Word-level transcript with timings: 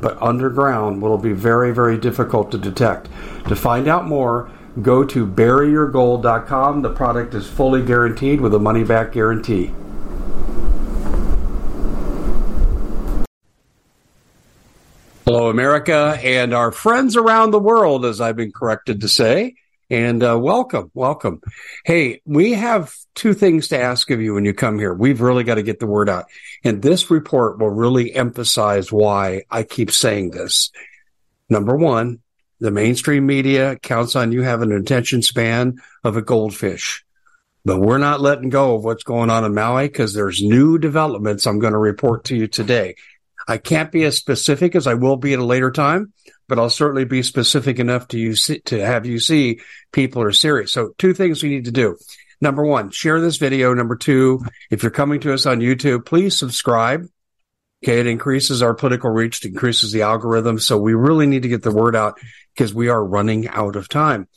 but 0.00 0.20
underground 0.20 1.00
will 1.00 1.18
be 1.18 1.32
very, 1.32 1.72
very 1.72 1.98
difficult 1.98 2.50
to 2.52 2.58
detect. 2.58 3.08
To 3.48 3.56
find 3.56 3.88
out 3.88 4.06
more, 4.06 4.50
go 4.82 5.04
to 5.04 5.26
buryyourgold.com. 5.26 6.82
The 6.82 6.92
product 6.92 7.34
is 7.34 7.48
fully 7.48 7.82
guaranteed 7.82 8.40
with 8.40 8.54
a 8.54 8.58
money 8.58 8.84
back 8.84 9.12
guarantee. 9.12 9.72
Hello, 15.24 15.50
America, 15.50 16.18
and 16.22 16.54
our 16.54 16.70
friends 16.70 17.16
around 17.16 17.50
the 17.50 17.58
world, 17.58 18.04
as 18.04 18.20
I've 18.20 18.36
been 18.36 18.52
corrected 18.52 19.00
to 19.00 19.08
say. 19.08 19.56
And 19.88 20.22
uh, 20.22 20.36
welcome, 20.40 20.90
welcome. 20.94 21.40
Hey, 21.84 22.20
we 22.24 22.54
have 22.54 22.92
two 23.14 23.34
things 23.34 23.68
to 23.68 23.80
ask 23.80 24.10
of 24.10 24.20
you 24.20 24.34
when 24.34 24.44
you 24.44 24.52
come 24.52 24.78
here. 24.78 24.92
We've 24.92 25.20
really 25.20 25.44
got 25.44 25.56
to 25.56 25.62
get 25.62 25.78
the 25.78 25.86
word 25.86 26.08
out. 26.08 26.26
And 26.64 26.82
this 26.82 27.08
report 27.08 27.60
will 27.60 27.70
really 27.70 28.12
emphasize 28.12 28.90
why 28.90 29.44
I 29.48 29.62
keep 29.62 29.92
saying 29.92 30.32
this. 30.32 30.72
Number 31.48 31.76
one, 31.76 32.18
the 32.58 32.72
mainstream 32.72 33.26
media 33.26 33.76
counts 33.76 34.16
on 34.16 34.32
you 34.32 34.42
having 34.42 34.72
an 34.72 34.78
attention 34.78 35.22
span 35.22 35.76
of 36.02 36.16
a 36.16 36.22
goldfish. 36.22 37.04
But 37.64 37.80
we're 37.80 37.98
not 37.98 38.20
letting 38.20 38.48
go 38.48 38.74
of 38.74 38.84
what's 38.84 39.04
going 39.04 39.30
on 39.30 39.44
in 39.44 39.54
Maui 39.54 39.86
because 39.86 40.14
there's 40.14 40.42
new 40.42 40.78
developments 40.78 41.46
I'm 41.46 41.60
going 41.60 41.74
to 41.74 41.78
report 41.78 42.24
to 42.24 42.36
you 42.36 42.48
today. 42.48 42.96
I 43.48 43.58
can't 43.58 43.92
be 43.92 44.04
as 44.04 44.16
specific 44.16 44.74
as 44.74 44.86
I 44.86 44.94
will 44.94 45.16
be 45.16 45.32
at 45.32 45.38
a 45.38 45.44
later 45.44 45.70
time, 45.70 46.12
but 46.48 46.58
I'll 46.58 46.70
certainly 46.70 47.04
be 47.04 47.22
specific 47.22 47.78
enough 47.78 48.08
to 48.08 48.18
you 48.18 48.34
see, 48.34 48.60
to 48.60 48.84
have 48.84 49.06
you 49.06 49.18
see 49.18 49.60
people 49.92 50.22
are 50.22 50.32
serious. 50.32 50.72
So 50.72 50.90
two 50.98 51.14
things 51.14 51.42
we 51.42 51.50
need 51.50 51.66
to 51.66 51.72
do. 51.72 51.96
Number 52.40 52.64
one, 52.64 52.90
share 52.90 53.20
this 53.20 53.36
video. 53.36 53.72
Number 53.72 53.96
two, 53.96 54.44
if 54.70 54.82
you're 54.82 54.90
coming 54.90 55.20
to 55.20 55.32
us 55.32 55.46
on 55.46 55.60
YouTube, 55.60 56.04
please 56.04 56.38
subscribe. 56.38 57.06
Okay. 57.84 58.00
It 58.00 58.06
increases 58.06 58.62
our 58.62 58.74
political 58.74 59.10
reach, 59.10 59.44
it 59.44 59.48
increases 59.48 59.92
the 59.92 60.02
algorithm. 60.02 60.58
So 60.58 60.78
we 60.78 60.94
really 60.94 61.26
need 61.26 61.42
to 61.42 61.48
get 61.48 61.62
the 61.62 61.74
word 61.74 61.94
out 61.94 62.18
because 62.54 62.74
we 62.74 62.88
are 62.88 63.04
running 63.04 63.48
out 63.48 63.76
of 63.76 63.88
time. 63.88 64.28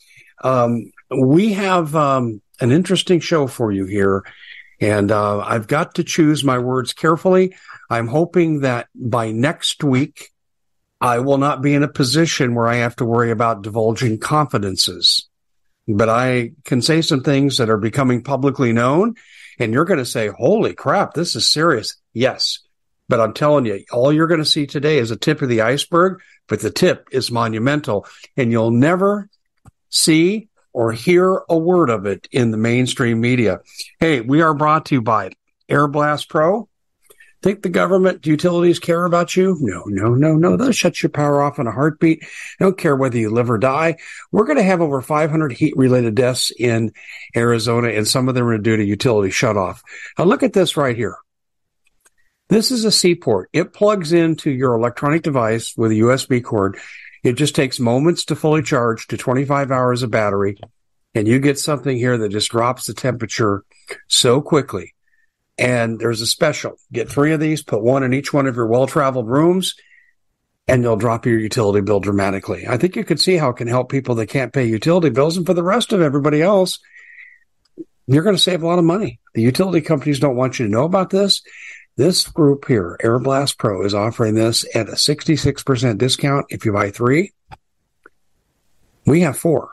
Um, 0.42 0.92
we 1.10 1.54
have, 1.54 1.96
um, 1.96 2.40
an 2.60 2.70
interesting 2.70 3.20
show 3.20 3.46
for 3.46 3.72
you 3.72 3.86
here. 3.86 4.22
And, 4.80 5.10
uh, 5.10 5.40
I've 5.40 5.66
got 5.66 5.96
to 5.96 6.04
choose 6.04 6.42
my 6.42 6.58
words 6.58 6.92
carefully. 6.92 7.54
I'm 7.90 8.06
hoping 8.06 8.60
that 8.60 8.88
by 8.94 9.30
next 9.30 9.84
week, 9.84 10.30
I 11.00 11.20
will 11.20 11.38
not 11.38 11.62
be 11.62 11.74
in 11.74 11.82
a 11.82 11.88
position 11.88 12.54
where 12.54 12.68
I 12.68 12.76
have 12.76 12.96
to 12.96 13.06
worry 13.06 13.30
about 13.30 13.62
divulging 13.62 14.18
confidences. 14.18 15.28
But 15.88 16.08
I 16.08 16.52
can 16.64 16.82
say 16.82 17.00
some 17.00 17.22
things 17.22 17.56
that 17.56 17.70
are 17.70 17.78
becoming 17.78 18.22
publicly 18.22 18.72
known, 18.72 19.14
and 19.58 19.72
you're 19.72 19.86
going 19.86 19.98
to 19.98 20.04
say, 20.04 20.28
Holy 20.28 20.74
crap, 20.74 21.14
this 21.14 21.34
is 21.34 21.46
serious. 21.46 21.96
Yes. 22.12 22.60
But 23.08 23.20
I'm 23.20 23.32
telling 23.32 23.66
you, 23.66 23.82
all 23.90 24.12
you're 24.12 24.28
going 24.28 24.40
to 24.40 24.46
see 24.46 24.66
today 24.66 24.98
is 24.98 25.10
a 25.10 25.16
tip 25.16 25.42
of 25.42 25.48
the 25.48 25.62
iceberg, 25.62 26.20
but 26.48 26.60
the 26.60 26.70
tip 26.70 27.08
is 27.10 27.30
monumental, 27.30 28.06
and 28.36 28.52
you'll 28.52 28.70
never 28.70 29.28
see 29.88 30.48
or 30.72 30.92
hear 30.92 31.42
a 31.48 31.58
word 31.58 31.90
of 31.90 32.06
it 32.06 32.28
in 32.32 32.50
the 32.50 32.56
mainstream 32.56 33.20
media. 33.20 33.60
Hey, 33.98 34.20
we 34.20 34.42
are 34.42 34.54
brought 34.54 34.86
to 34.86 34.96
you 34.96 35.02
by 35.02 35.30
Air 35.68 35.88
Blast 35.88 36.28
Pro. 36.28 36.68
Think 37.42 37.62
the 37.62 37.70
government 37.70 38.26
utilities 38.26 38.78
care 38.78 39.06
about 39.06 39.34
you? 39.34 39.56
No, 39.60 39.84
no, 39.86 40.14
no, 40.14 40.36
no. 40.36 40.56
They'll 40.56 40.72
shut 40.72 41.02
your 41.02 41.08
power 41.08 41.40
off 41.40 41.58
in 41.58 41.66
a 41.66 41.72
heartbeat. 41.72 42.22
Don't 42.58 42.76
care 42.76 42.94
whether 42.94 43.16
you 43.16 43.30
live 43.30 43.50
or 43.50 43.56
die. 43.56 43.96
We're 44.30 44.44
going 44.44 44.58
to 44.58 44.62
have 44.62 44.82
over 44.82 45.00
500 45.00 45.52
heat 45.52 45.74
related 45.74 46.14
deaths 46.14 46.52
in 46.58 46.92
Arizona 47.34 47.88
and 47.88 48.06
some 48.06 48.28
of 48.28 48.34
them 48.34 48.46
are 48.46 48.58
due 48.58 48.76
to 48.76 48.84
utility 48.84 49.30
shut 49.30 49.56
off. 49.56 49.82
Now 50.18 50.24
look 50.24 50.42
at 50.42 50.52
this 50.52 50.76
right 50.76 50.96
here. 50.96 51.16
This 52.50 52.70
is 52.70 52.84
a 52.84 52.92
C-port. 52.92 53.48
It 53.52 53.72
plugs 53.72 54.12
into 54.12 54.50
your 54.50 54.74
electronic 54.74 55.22
device 55.22 55.72
with 55.76 55.92
a 55.92 56.00
USB 56.00 56.44
cord. 56.44 56.78
It 57.22 57.34
just 57.34 57.54
takes 57.54 57.78
moments 57.78 58.24
to 58.26 58.36
fully 58.36 58.62
charge 58.62 59.06
to 59.08 59.16
25 59.16 59.70
hours 59.70 60.02
of 60.02 60.10
battery. 60.10 60.58
And 61.14 61.26
you 61.26 61.38
get 61.38 61.58
something 61.58 61.96
here 61.96 62.16
that 62.18 62.28
just 62.30 62.50
drops 62.50 62.86
the 62.86 62.94
temperature 62.94 63.64
so 64.06 64.40
quickly 64.40 64.94
and 65.60 65.98
there's 66.00 66.22
a 66.22 66.26
special. 66.26 66.76
Get 66.90 67.10
three 67.10 67.32
of 67.32 67.38
these, 67.38 67.62
put 67.62 67.82
one 67.82 68.02
in 68.02 68.14
each 68.14 68.32
one 68.32 68.46
of 68.46 68.56
your 68.56 68.66
well 68.66 68.86
traveled 68.86 69.28
rooms, 69.28 69.74
and 70.66 70.82
you'll 70.82 70.96
drop 70.96 71.26
your 71.26 71.38
utility 71.38 71.82
bill 71.82 72.00
dramatically. 72.00 72.66
I 72.66 72.78
think 72.78 72.96
you 72.96 73.04
can 73.04 73.18
see 73.18 73.36
how 73.36 73.50
it 73.50 73.58
can 73.58 73.68
help 73.68 73.90
people 73.90 74.14
that 74.16 74.28
can't 74.28 74.54
pay 74.54 74.64
utility 74.64 75.10
bills. 75.10 75.36
And 75.36 75.44
for 75.44 75.52
the 75.52 75.62
rest 75.62 75.92
of 75.92 76.00
everybody 76.00 76.40
else, 76.40 76.78
you're 78.06 78.22
going 78.22 78.36
to 78.36 78.42
save 78.42 78.62
a 78.62 78.66
lot 78.66 78.78
of 78.78 78.86
money. 78.86 79.20
The 79.34 79.42
utility 79.42 79.82
companies 79.82 80.18
don't 80.18 80.34
want 80.34 80.58
you 80.58 80.64
to 80.64 80.72
know 80.72 80.84
about 80.84 81.10
this. 81.10 81.42
This 82.00 82.26
group 82.26 82.66
here, 82.66 82.96
AirBlast 83.04 83.58
Pro, 83.58 83.84
is 83.84 83.92
offering 83.92 84.34
this 84.34 84.64
at 84.74 84.88
a 84.88 84.92
66% 84.92 85.98
discount 85.98 86.46
if 86.48 86.64
you 86.64 86.72
buy 86.72 86.90
three. 86.90 87.34
We 89.04 89.20
have 89.20 89.36
four. 89.36 89.72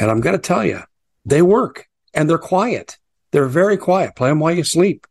And 0.00 0.10
I'm 0.10 0.22
going 0.22 0.34
to 0.34 0.40
tell 0.40 0.64
you, 0.64 0.80
they 1.26 1.42
work 1.42 1.90
and 2.14 2.26
they're 2.26 2.38
quiet. 2.38 2.96
They're 3.32 3.48
very 3.48 3.76
quiet. 3.76 4.16
Play 4.16 4.30
them 4.30 4.38
while 4.38 4.54
you 4.54 4.64
sleep. 4.64 5.06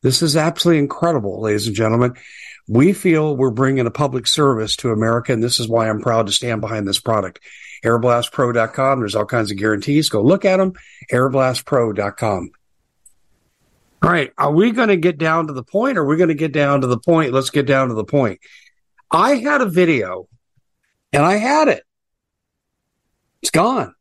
This 0.00 0.22
is 0.22 0.34
absolutely 0.34 0.78
incredible, 0.78 1.42
ladies 1.42 1.66
and 1.66 1.76
gentlemen. 1.76 2.14
We 2.66 2.94
feel 2.94 3.36
we're 3.36 3.50
bringing 3.50 3.86
a 3.86 3.90
public 3.90 4.26
service 4.26 4.76
to 4.76 4.92
America, 4.92 5.34
and 5.34 5.42
this 5.42 5.60
is 5.60 5.68
why 5.68 5.90
I'm 5.90 6.00
proud 6.00 6.24
to 6.24 6.32
stand 6.32 6.62
behind 6.62 6.88
this 6.88 7.00
product. 7.00 7.40
AirBlastPro.com. 7.84 9.00
There's 9.00 9.14
all 9.14 9.26
kinds 9.26 9.50
of 9.50 9.58
guarantees. 9.58 10.08
Go 10.08 10.22
look 10.22 10.46
at 10.46 10.56
them. 10.56 10.72
AirBlastPro.com. 11.12 12.52
All 14.02 14.10
right. 14.10 14.32
Are 14.36 14.50
we 14.50 14.72
going 14.72 14.88
to 14.88 14.96
get 14.96 15.16
down 15.16 15.46
to 15.46 15.52
the 15.52 15.62
point? 15.62 15.96
Or 15.96 16.02
are 16.02 16.06
we 16.06 16.16
going 16.16 16.28
to 16.28 16.34
get 16.34 16.52
down 16.52 16.80
to 16.80 16.86
the 16.86 16.98
point? 16.98 17.32
Let's 17.32 17.50
get 17.50 17.66
down 17.66 17.88
to 17.88 17.94
the 17.94 18.04
point. 18.04 18.40
I 19.10 19.36
had 19.36 19.60
a 19.60 19.66
video 19.66 20.28
and 21.12 21.24
I 21.24 21.36
had 21.36 21.68
it. 21.68 21.84
It's 23.42 23.50
gone. 23.50 23.94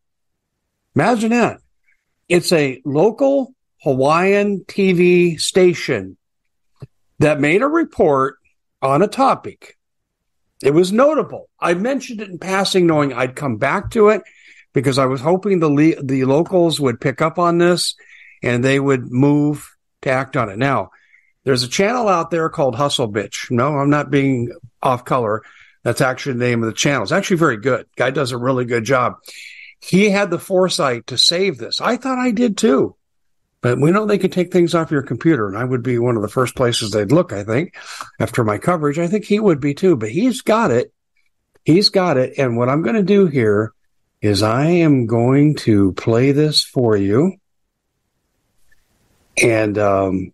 Imagine 0.96 1.32
that. 1.32 1.60
It's 2.28 2.52
a 2.52 2.82
local 2.86 3.54
Hawaiian 3.84 4.62
TV 4.62 5.40
station 5.40 6.18
that 7.20 7.40
made 7.40 7.62
a 7.62 7.68
report 7.68 8.38
on 8.82 9.02
a 9.02 9.08
topic. 9.08 9.78
It 10.64 10.74
was 10.74 10.92
notable. 10.92 11.50
I 11.60 11.74
mentioned 11.74 12.22
it 12.22 12.30
in 12.30 12.40
passing, 12.40 12.88
knowing 12.88 13.14
I'd 13.14 13.36
come 13.36 13.58
back 13.58 13.92
to 13.92 14.10
it 14.10 14.22
because 14.74 14.98
I 14.98 15.06
was 15.06 15.22
hoping 15.22 15.60
the 15.60 15.70
le- 15.70 16.02
the 16.02 16.26
locals 16.26 16.80
would 16.80 17.02
pick 17.02 17.22
up 17.22 17.38
on 17.38 17.58
this 17.58 17.96
and 18.44 18.64
they 18.64 18.80
would 18.80 19.12
move 19.12 19.71
to 20.02 20.10
act 20.10 20.38
on 20.38 20.50
it. 20.50 20.58
Now, 20.58 20.92
there's 21.44 21.64
a 21.64 21.68
channel 21.68 22.08
out 22.08 22.32
there 22.32 22.50
called 22.50 22.76
Hustle 22.76 23.12
Bitch. 23.12 23.50
No, 23.50 23.78
I'm 23.78 23.90
not 23.90 24.12
being 24.12 24.52
off 24.82 25.06
color. 25.06 25.44
That's 25.84 26.02
actually 26.02 26.34
the 26.34 26.46
name 26.46 26.64
of 26.64 26.68
the 26.68 26.76
channel. 26.76 27.04
It's 27.04 27.12
actually 27.12 27.38
very 27.38 27.58
good. 27.58 27.88
Guy 27.96 28.12
does 28.12 28.32
a 28.32 28.38
really 28.38 28.66
good 28.66 28.84
job. 28.84 29.16
He 29.80 30.10
had 30.10 30.30
the 30.30 30.38
foresight 30.38 31.08
to 31.08 31.18
save 31.18 31.58
this. 31.58 31.82
I 31.82 31.98
thought 31.98 32.20
I 32.20 32.32
did 32.32 32.58
too. 32.58 32.96
But 33.62 33.80
we 33.80 33.92
know 33.92 34.06
they 34.06 34.18
can 34.18 34.32
take 34.32 34.52
things 34.52 34.74
off 34.74 34.92
your 34.92 35.04
computer, 35.04 35.48
and 35.48 35.56
I 35.56 35.64
would 35.64 35.84
be 35.84 36.00
one 36.00 36.16
of 36.16 36.24
the 36.24 36.28
first 36.28 36.56
places 36.56 36.90
they'd 36.92 37.12
look, 37.12 37.32
I 37.32 37.44
think, 37.44 37.76
after 38.20 38.44
my 38.44 38.58
coverage. 38.58 38.98
I 38.98 39.08
think 39.08 39.26
he 39.26 39.40
would 39.40 39.60
be 39.60 39.76
too, 39.76 39.96
but 39.96 40.10
he's 40.10 40.42
got 40.42 40.72
it. 40.72 40.92
He's 41.64 41.90
got 41.90 42.18
it. 42.18 42.40
And 42.40 42.58
what 42.58 42.70
I'm 42.70 42.82
going 42.82 42.96
to 42.96 43.04
do 43.04 43.28
here 43.28 43.74
is 44.20 44.42
I 44.42 44.66
am 44.66 45.06
going 45.06 45.56
to 45.58 45.94
play 45.94 46.32
this 46.32 46.64
for 46.64 46.98
you. 46.98 47.38
And 49.42 49.78
um, 49.78 50.34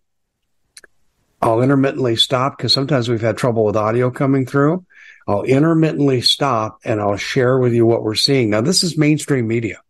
I'll 1.42 1.62
intermittently 1.62 2.15
stop 2.15 2.57
because 2.57 2.74
sometimes 2.74 3.09
we've 3.09 3.21
had 3.21 3.38
trouble 3.38 3.65
with 3.65 3.75
audio 3.75 4.12
coming 4.12 4.45
through. 4.45 4.86
I'll 5.27 5.44
intermittently 5.44 6.21
stop 6.21 6.80
and 6.83 7.01
I'll 7.01 7.18
share 7.18 7.57
with 7.59 7.74
you 7.74 7.86
what 7.86 8.04
we're 8.04 8.15
seeing. 8.15 8.50
Now, 8.50 8.62
this 8.62 8.83
is 8.83 8.98
mainstream 8.98 9.48
media. 9.48 9.81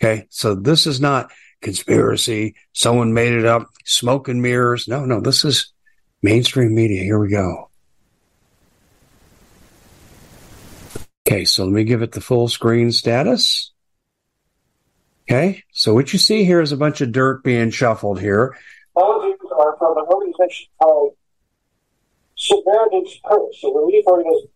Okay. 0.00 0.26
So 0.30 0.54
this 0.54 0.86
is 0.86 1.00
not 1.00 1.32
conspiracy. 1.60 2.54
Someone 2.72 3.14
made 3.14 3.32
it 3.32 3.46
up, 3.46 3.68
smoke 3.84 4.28
and 4.28 4.42
mirrors. 4.42 4.86
No, 4.86 5.04
no, 5.04 5.20
this 5.20 5.44
is 5.44 5.72
Mainstream 6.24 6.74
media, 6.74 7.02
here 7.02 7.18
we 7.18 7.28
go. 7.28 7.68
Okay, 11.28 11.44
so 11.44 11.64
let 11.64 11.72
me 11.74 11.84
give 11.84 12.00
it 12.00 12.12
the 12.12 12.22
full 12.22 12.48
screen 12.48 12.90
status. 12.92 13.73
Okay, 15.34 15.64
so 15.72 15.94
what 15.94 16.12
you 16.12 16.18
see 16.20 16.44
here 16.44 16.60
is 16.60 16.70
a 16.70 16.76
bunch 16.76 17.00
of 17.00 17.10
dirt 17.10 17.42
being 17.42 17.70
shuffled 17.70 18.20
here. 18.20 18.56
All 18.94 19.16
of 19.16 19.24
these 19.24 19.50
are 19.50 19.76
from 19.78 19.98
an 19.98 20.04
organization 20.04 20.68
called 20.80 21.16
Samaritan's 22.36 23.18
Purse, 23.24 23.64
a 23.64 23.68
relief 23.68 24.04
organization. 24.06 24.48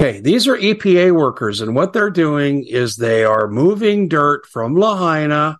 Okay, 0.00 0.20
these 0.20 0.48
are 0.48 0.56
EPA 0.56 1.12
workers, 1.12 1.60
and 1.60 1.74
what 1.74 1.92
they're 1.92 2.08
doing 2.08 2.64
is 2.64 2.96
they 2.96 3.22
are 3.22 3.48
moving 3.48 4.08
dirt 4.08 4.46
from 4.46 4.76
Lahaina 4.76 5.58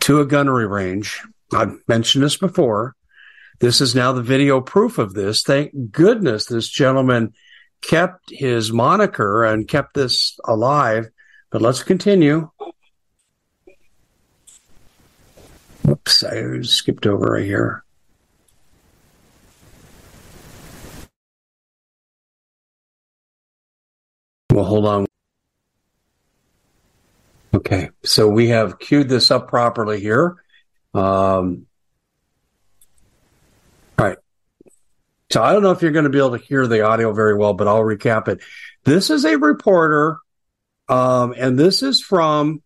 to 0.00 0.20
a 0.20 0.26
gunnery 0.26 0.66
range. 0.66 1.22
I've 1.54 1.78
mentioned 1.86 2.24
this 2.24 2.36
before. 2.36 2.96
This 3.60 3.80
is 3.80 3.94
now 3.94 4.10
the 4.10 4.20
video 4.20 4.60
proof 4.60 4.98
of 4.98 5.14
this. 5.14 5.44
Thank 5.44 5.92
goodness 5.92 6.46
this 6.46 6.68
gentleman 6.68 7.34
kept 7.82 8.30
his 8.30 8.72
moniker 8.72 9.44
and 9.44 9.68
kept 9.68 9.94
this 9.94 10.38
alive. 10.44 11.08
But 11.50 11.60
let's 11.60 11.82
continue. 11.82 12.50
Oops, 15.88 16.24
I 16.24 16.62
skipped 16.62 17.06
over 17.06 17.32
right 17.32 17.44
here. 17.44 17.84
Well, 24.52 24.64
hold 24.64 24.86
on. 24.86 25.06
Okay, 27.54 27.90
so 28.02 28.28
we 28.28 28.48
have 28.48 28.78
queued 28.78 29.08
this 29.08 29.30
up 29.30 29.48
properly 29.48 30.00
here. 30.00 30.36
Um, 30.94 31.66
all 33.98 34.06
right. 34.08 34.18
So 35.32 35.42
I 35.42 35.54
don't 35.54 35.62
know 35.62 35.70
if 35.70 35.80
you're 35.80 35.92
going 35.92 36.04
to 36.04 36.10
be 36.10 36.18
able 36.18 36.36
to 36.36 36.44
hear 36.44 36.66
the 36.66 36.82
audio 36.82 37.10
very 37.14 37.34
well, 37.34 37.54
but 37.54 37.66
I'll 37.66 37.80
recap 37.80 38.28
it. 38.28 38.40
This 38.84 39.08
is 39.08 39.24
a 39.24 39.38
reporter, 39.38 40.18
um, 40.90 41.32
and 41.38 41.58
this 41.58 41.82
is 41.82 42.02
from 42.02 42.60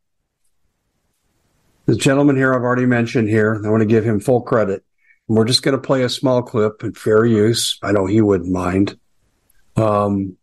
the 1.84 1.94
gentleman 1.94 2.34
here 2.34 2.52
I've 2.52 2.62
already 2.62 2.86
mentioned 2.86 3.28
here. 3.28 3.62
I 3.64 3.68
want 3.68 3.82
to 3.82 3.86
give 3.86 4.04
him 4.04 4.18
full 4.18 4.40
credit. 4.40 4.84
And 5.28 5.36
we're 5.36 5.44
just 5.44 5.62
going 5.62 5.76
to 5.76 5.80
play 5.80 6.02
a 6.02 6.08
small 6.08 6.42
clip 6.42 6.82
in 6.82 6.92
fair 6.94 7.24
use. 7.24 7.78
I 7.84 7.92
know 7.92 8.04
he 8.04 8.20
wouldn't 8.20 8.50
mind. 8.50 8.98
Um, 9.76 10.36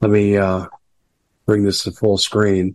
let 0.00 0.10
me 0.10 0.38
uh, 0.38 0.66
bring 1.46 1.62
this 1.62 1.84
to 1.84 1.92
full 1.92 2.18
screen. 2.18 2.74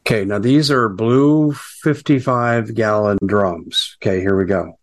Okay, 0.00 0.26
now 0.26 0.40
these 0.40 0.70
are 0.70 0.90
blue 0.90 1.54
55 1.54 2.74
gallon 2.74 3.16
drums. 3.24 3.96
Okay, 4.02 4.20
here 4.20 4.36
we 4.36 4.44
go. 4.44 4.77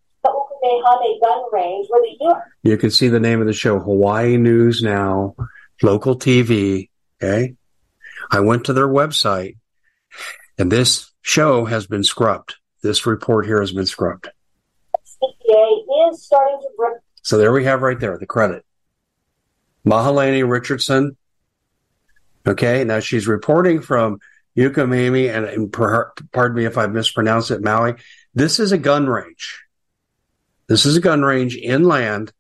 Gun 1.22 1.44
range 1.52 1.88
where 1.90 2.02
the 2.02 2.42
You 2.64 2.78
can 2.78 2.92
see 2.92 3.08
the 3.08 3.20
name 3.20 3.42
of 3.42 3.48
the 3.48 3.54
show, 3.54 3.80
Hawaii 3.80 4.38
News 4.38 4.82
Now, 4.82 5.36
local 5.82 6.18
TV. 6.18 6.90
Okay. 7.22 7.56
I 8.32 8.40
went 8.40 8.66
to 8.66 8.74
their 8.74 8.88
website 8.88 9.58
and 10.58 10.72
this 10.72 11.12
show 11.22 11.66
has 11.66 11.88
been 11.88 12.04
scrubbed. 12.04 12.56
This 12.82 13.06
report 13.06 13.46
here 13.46 13.60
has 13.60 13.72
been 13.72 13.86
scrubbed. 13.86 14.30
EPA 15.24 16.12
is 16.12 16.24
starting 16.24 16.60
to. 16.62 16.70
Bring- 16.78 17.00
so 17.22 17.38
there 17.38 17.52
we 17.52 17.66
have 17.66 17.82
right 17.82 18.00
there 18.00 18.18
the 18.18 18.26
credit. 18.26 18.66
Mahealani 19.86 20.48
Richardson. 20.48 21.18
Okay. 22.48 22.84
Now 22.84 23.00
she's 23.00 23.28
reporting 23.28 23.82
from 23.82 24.20
Ukamami, 24.58 25.30
and, 25.30 25.46
and 25.46 25.72
per, 25.72 26.12
pardon 26.32 26.58
me 26.58 26.66
if 26.66 26.78
I 26.78 26.88
mispronounce 26.88 27.52
it, 27.52 27.62
Maui. 27.62 27.96
This 28.34 28.60
is 28.60 28.72
a 28.72 28.78
gun 28.78 29.08
range. 29.08 29.65
This 30.68 30.86
is 30.86 30.98
a 30.98 31.02
gun 31.02 31.22
range 31.22 31.56
inland 31.56 32.32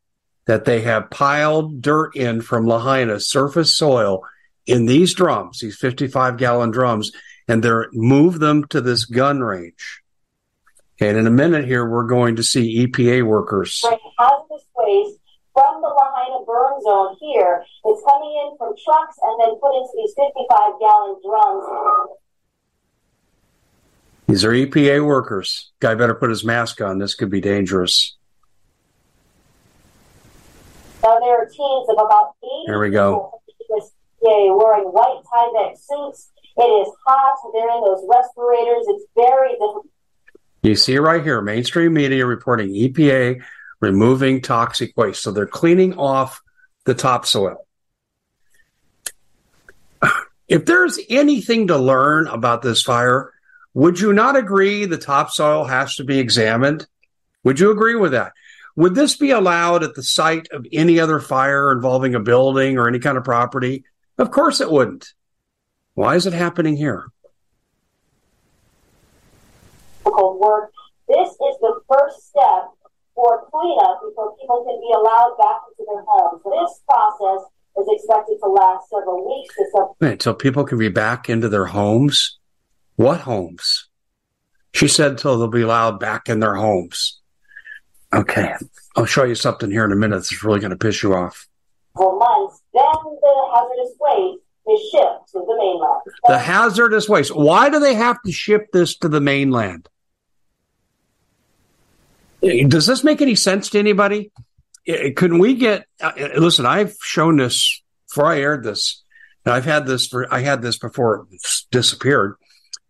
that 0.45 0.66
they 0.66 0.81
have 0.81 1.10
piled 1.10 1.81
dirt 1.81 2.16
in 2.16 2.42
from 2.42 2.68
Lahaina, 2.68 3.19
surface 3.19 3.75
soil, 3.75 4.24
in 4.66 4.86
these 4.86 5.13
drums, 5.13 5.60
these 5.60 5.77
55 5.77 6.38
gallon 6.38 6.72
drums, 6.72 7.12
and 7.48 7.63
they're 7.63 7.88
move 7.94 8.39
them 8.39 8.66
to 8.69 8.81
this 8.81 9.06
gun 9.06 9.42
range. 9.42 10.01
And 11.00 11.18
in 11.18 11.27
a 11.27 11.31
minute 11.31 11.66
here, 11.66 11.88
we're 11.88 12.07
going 12.07 12.38
to 12.38 12.44
see 12.44 12.88
EPA 12.88 13.24
workers. 13.24 13.81
Right, 13.83 14.00
hazardous 14.18 14.66
waste 14.78 15.19
from 15.54 15.81
the 15.81 15.88
Lahaina 15.88 16.45
burn 16.45 16.81
zone 16.81 17.18
here. 17.19 17.63
It's 17.83 18.01
coming 18.07 18.33
in 18.44 18.57
from 18.57 18.74
trucks 18.83 19.18
and 19.21 19.36
then 19.39 19.60
put 19.60 19.75
into 19.75 19.94
these 19.95 20.13
55 20.18 20.80
gallon 20.80 21.16
drums. 21.21 22.16
These 24.27 24.44
are 24.44 24.51
EPA 24.51 25.06
workers. 25.06 25.72
Guy 25.80 25.95
better 25.95 26.16
put 26.16 26.30
his 26.30 26.44
mask 26.44 26.81
on. 26.81 26.98
This 26.98 27.16
could 27.16 27.30
be 27.30 27.42
dangerous. 27.42 28.16
Now 31.04 31.19
there 31.19 31.42
are 31.42 31.45
teams 31.45 31.88
of 31.89 31.95
about 31.95 32.33
80 32.44 32.50
Here 32.66 32.80
we 32.80 32.89
go. 32.89 33.42
EPA 33.72 34.57
wearing 34.57 34.86
white 34.86 35.22
Tyvek 35.31 35.77
suits. 35.77 36.31
It 36.57 36.62
is 36.62 36.88
hot. 37.06 37.38
They're 37.54 37.69
in 37.69 37.81
those 37.81 38.04
respirators. 38.10 38.86
It's 38.88 39.06
very 39.16 39.50
difficult. 39.51 39.88
You 40.63 40.75
see 40.75 40.98
right 40.98 41.21
here, 41.21 41.42
mainstream 41.42 41.94
media 41.94 42.25
reporting 42.25 42.69
EPA 42.69 43.44
removing 43.81 44.42
toxic 44.42 44.98
waste. 44.98 45.21
So 45.21 45.31
they're 45.31 45.45
cleaning 45.45 46.00
off 46.00 46.42
the 46.86 46.95
topsoil. 46.95 47.57
If 50.48 50.66
there's 50.66 51.00
anything 51.10 51.68
to 51.68 51.78
learn 51.78 52.28
about 52.28 52.62
this 52.62 52.81
fire, 52.81 53.31
would 53.75 54.00
you 54.00 54.13
not 54.13 54.38
agree 54.38 54.86
the 54.86 54.98
topsoil 54.98 55.66
has 55.66 55.98
to 55.98 56.06
be 56.06 56.18
examined? 56.18 56.88
Would 57.44 57.60
you 57.60 57.72
agree 57.72 57.95
with 57.95 58.13
that? 58.13 58.31
Would 58.77 58.95
this 58.95 59.18
be 59.18 59.31
allowed 59.31 59.83
at 59.83 59.95
the 59.95 60.01
site 60.01 60.48
of 60.51 60.66
any 60.72 60.98
other 60.98 61.19
fire 61.19 61.74
involving 61.74 62.16
a 62.16 62.22
building 62.22 62.77
or 62.77 62.88
any 62.88 63.00
kind 63.00 63.18
of 63.18 63.25
property? 63.25 63.83
Of 64.18 64.31
course 64.31 64.62
it 64.62 64.72
wouldn't. 64.72 65.13
Why 65.94 66.16
is 66.16 66.25
it 66.25 66.31
happening 66.31 66.77
here? 66.77 67.07
Work. 70.06 70.71
This 71.10 71.30
is 71.30 71.57
the 71.62 71.81
first 71.89 72.30
step 72.30 72.71
for 73.13 73.45
cleanup 73.51 74.01
before 74.01 74.36
people 74.38 74.63
can 74.63 74.80
be 74.80 74.94
allowed 74.95 75.36
back 75.38 75.62
into 75.69 75.86
their 75.92 76.04
homes. 76.07 76.42
This 76.44 76.81
process 76.88 77.45
is 77.78 77.88
expected 77.89 78.38
to 78.42 78.50
last 78.50 78.89
several 78.89 79.25
weeks. 79.28 79.56
Until 80.00 80.33
people 80.33 80.63
can 80.63 80.78
be 80.78 80.89
back 80.89 81.30
into 81.30 81.50
their 81.50 81.66
homes? 81.66 82.38
What 82.95 83.21
homes? 83.21 83.89
She 84.74 84.88
said 84.88 85.12
until 85.12 85.38
they'll 85.38 85.47
be 85.47 85.62
allowed 85.62 85.99
back 85.99 86.30
in 86.30 86.40
their 86.40 86.56
homes. 86.56 87.21
Okay. 88.14 88.54
I'll 88.95 89.06
show 89.06 89.23
you 89.23 89.35
something 89.35 89.69
here 89.69 89.85
in 89.85 89.92
a 89.92 89.95
minute 89.95 90.16
that's 90.16 90.44
really 90.44 90.59
going 90.59 90.71
to 90.71 90.78
piss 90.78 91.04
you 91.04 91.14
off. 91.14 91.47
For 91.95 92.18
months, 92.18 92.61
then 92.73 92.83
the 92.83 93.52
hazardous 93.54 93.95
waste 93.99 94.42
is 94.68 94.90
shipped 94.92 95.31
to 95.31 95.40
the 95.40 95.56
mainland. 95.57 96.02
The 96.28 96.40
hazardous 96.40 97.09
waste. 97.09 97.35
Why 97.35 97.69
do 97.69 97.80
they 97.80 97.94
have 97.94 98.21
to 98.23 98.31
ship 98.31 98.71
this 98.71 98.97
to 98.97 99.09
the 99.09 99.21
mainland? 99.21 99.87
Does 102.42 102.85
this 102.85 103.04
make 103.04 103.21
any 103.21 103.35
sense 103.35 103.69
to 103.71 103.80
anybody? 103.80 104.31
Couldn't 104.85 105.40
we 105.40 105.56
get? 105.56 105.87
Uh, 105.99 106.11
listen, 106.37 106.66
I've 106.66 106.95
shown 107.02 107.37
this 107.37 107.81
before 108.07 108.28
I 108.28 108.40
aired 108.40 108.64
this, 108.64 109.04
and 109.44 109.54
I've 109.54 109.66
had 109.66 109.87
this 109.87 110.07
for 110.07 110.31
I 110.31 110.42
had 110.42 110.61
this 110.61 110.78
before 110.78 111.28
it 111.31 111.40
disappeared, 111.71 112.35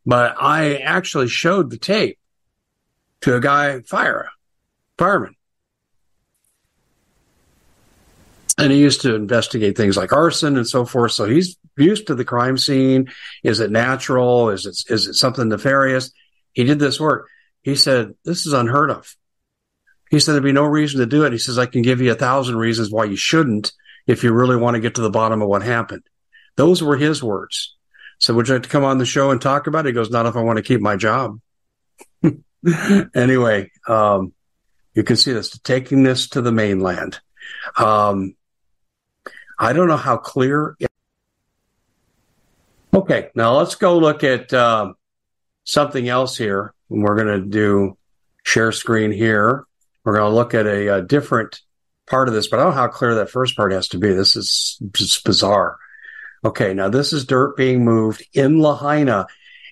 but 0.05 0.35
I 0.39 0.75
actually 0.77 1.27
showed 1.27 1.69
the 1.69 1.77
tape 1.77 2.19
to 3.21 3.35
a 3.35 3.39
guy 3.39 3.81
fire 3.81 4.29
fireman, 4.97 5.35
and 8.57 8.71
he 8.71 8.79
used 8.79 9.01
to 9.01 9.15
investigate 9.15 9.75
things 9.77 9.97
like 9.97 10.13
arson 10.13 10.57
and 10.57 10.67
so 10.67 10.85
forth. 10.85 11.12
So 11.12 11.25
he's 11.25 11.57
used 11.77 12.07
to 12.07 12.15
the 12.15 12.25
crime 12.25 12.57
scene. 12.57 13.12
Is 13.43 13.59
it 13.59 13.71
natural? 13.71 14.50
Is 14.50 14.65
it 14.65 14.93
is 14.93 15.07
it 15.07 15.13
something 15.15 15.50
nefarious? 15.50 16.12
He 16.53 16.63
did 16.63 16.79
this 16.79 17.00
work. 17.00 17.27
He 17.62 17.75
said 17.75 18.13
this 18.24 18.45
is 18.45 18.53
unheard 18.53 18.91
of. 18.91 19.15
He 20.12 20.19
said 20.19 20.33
there'd 20.33 20.43
be 20.43 20.51
no 20.51 20.65
reason 20.65 21.00
to 21.00 21.05
do 21.05 21.25
it. 21.25 21.33
He 21.33 21.39
says, 21.39 21.57
I 21.57 21.65
can 21.65 21.81
give 21.81 22.00
you 22.00 22.12
a 22.12 22.15
thousand 22.15 22.57
reasons 22.57 22.91
why 22.91 23.05
you 23.05 23.15
shouldn't 23.15 23.74
if 24.07 24.24
you 24.24 24.31
really 24.31 24.55
want 24.55 24.75
to 24.75 24.81
get 24.81 24.95
to 24.95 25.01
the 25.01 25.09
bottom 25.09 25.41
of 25.41 25.47
what 25.47 25.63
happened. 25.63 26.03
Those 26.55 26.81
were 26.83 26.95
his 26.95 27.24
words. 27.24 27.75
So 28.19 28.34
would 28.34 28.48
you 28.48 28.55
like 28.55 28.63
to 28.63 28.69
come 28.69 28.84
on 28.84 28.98
the 28.98 29.05
show 29.05 29.31
and 29.31 29.41
talk 29.41 29.67
about 29.67 29.86
it? 29.86 29.89
He 29.89 29.93
goes, 29.93 30.10
not 30.10 30.25
if 30.25 30.36
I 30.36 30.41
want 30.41 30.57
to 30.57 30.63
keep 30.63 30.81
my 30.81 30.95
job. 30.95 31.39
anyway, 33.15 33.72
um, 33.88 34.34
you 34.93 35.03
can 35.03 35.17
see 35.17 35.34
this, 35.34 35.57
taking 35.60 36.03
this 36.03 36.29
to 36.29 36.41
the 36.41 36.51
mainland. 36.51 37.19
Um, 37.77 38.36
I 39.60 39.74
don't 39.74 39.88
know 39.88 39.98
how 39.98 40.17
clear. 40.17 40.75
It- 40.79 40.89
okay. 42.93 43.29
Now 43.36 43.57
let's 43.57 43.75
go 43.75 43.98
look 43.98 44.24
at, 44.24 44.53
um, 44.53 44.95
something 45.65 46.07
else 46.07 46.38
here. 46.38 46.74
We're 46.89 47.15
going 47.15 47.41
to 47.41 47.45
do 47.45 47.98
share 48.43 48.72
screen 48.72 49.12
here. 49.12 49.65
We're 50.03 50.17
going 50.17 50.29
to 50.29 50.36
look 50.36 50.53
at 50.53 50.67
a, 50.67 51.00
a, 51.00 51.01
different 51.01 51.60
part 52.07 52.27
of 52.27 52.34
this, 52.36 52.48
but 52.48 52.60
I 52.60 52.63
don't 52.63 52.72
know 52.75 52.81
how 52.81 52.88
clear 52.88 53.15
that 53.15 53.31
first 53.31 53.57
part 53.57 53.72
has 53.72 53.88
to 53.89 53.98
be. 53.98 54.13
This 54.13 54.36
is 54.36 54.77
just 54.93 55.25
bizarre. 55.25 55.77
Okay, 56.45 56.75
now 56.75 56.89
this 56.89 57.11
is 57.11 57.25
dirt 57.25 57.57
being 57.57 57.83
moved 57.83 58.23
in 58.33 58.59
Lahaina. 58.59 59.25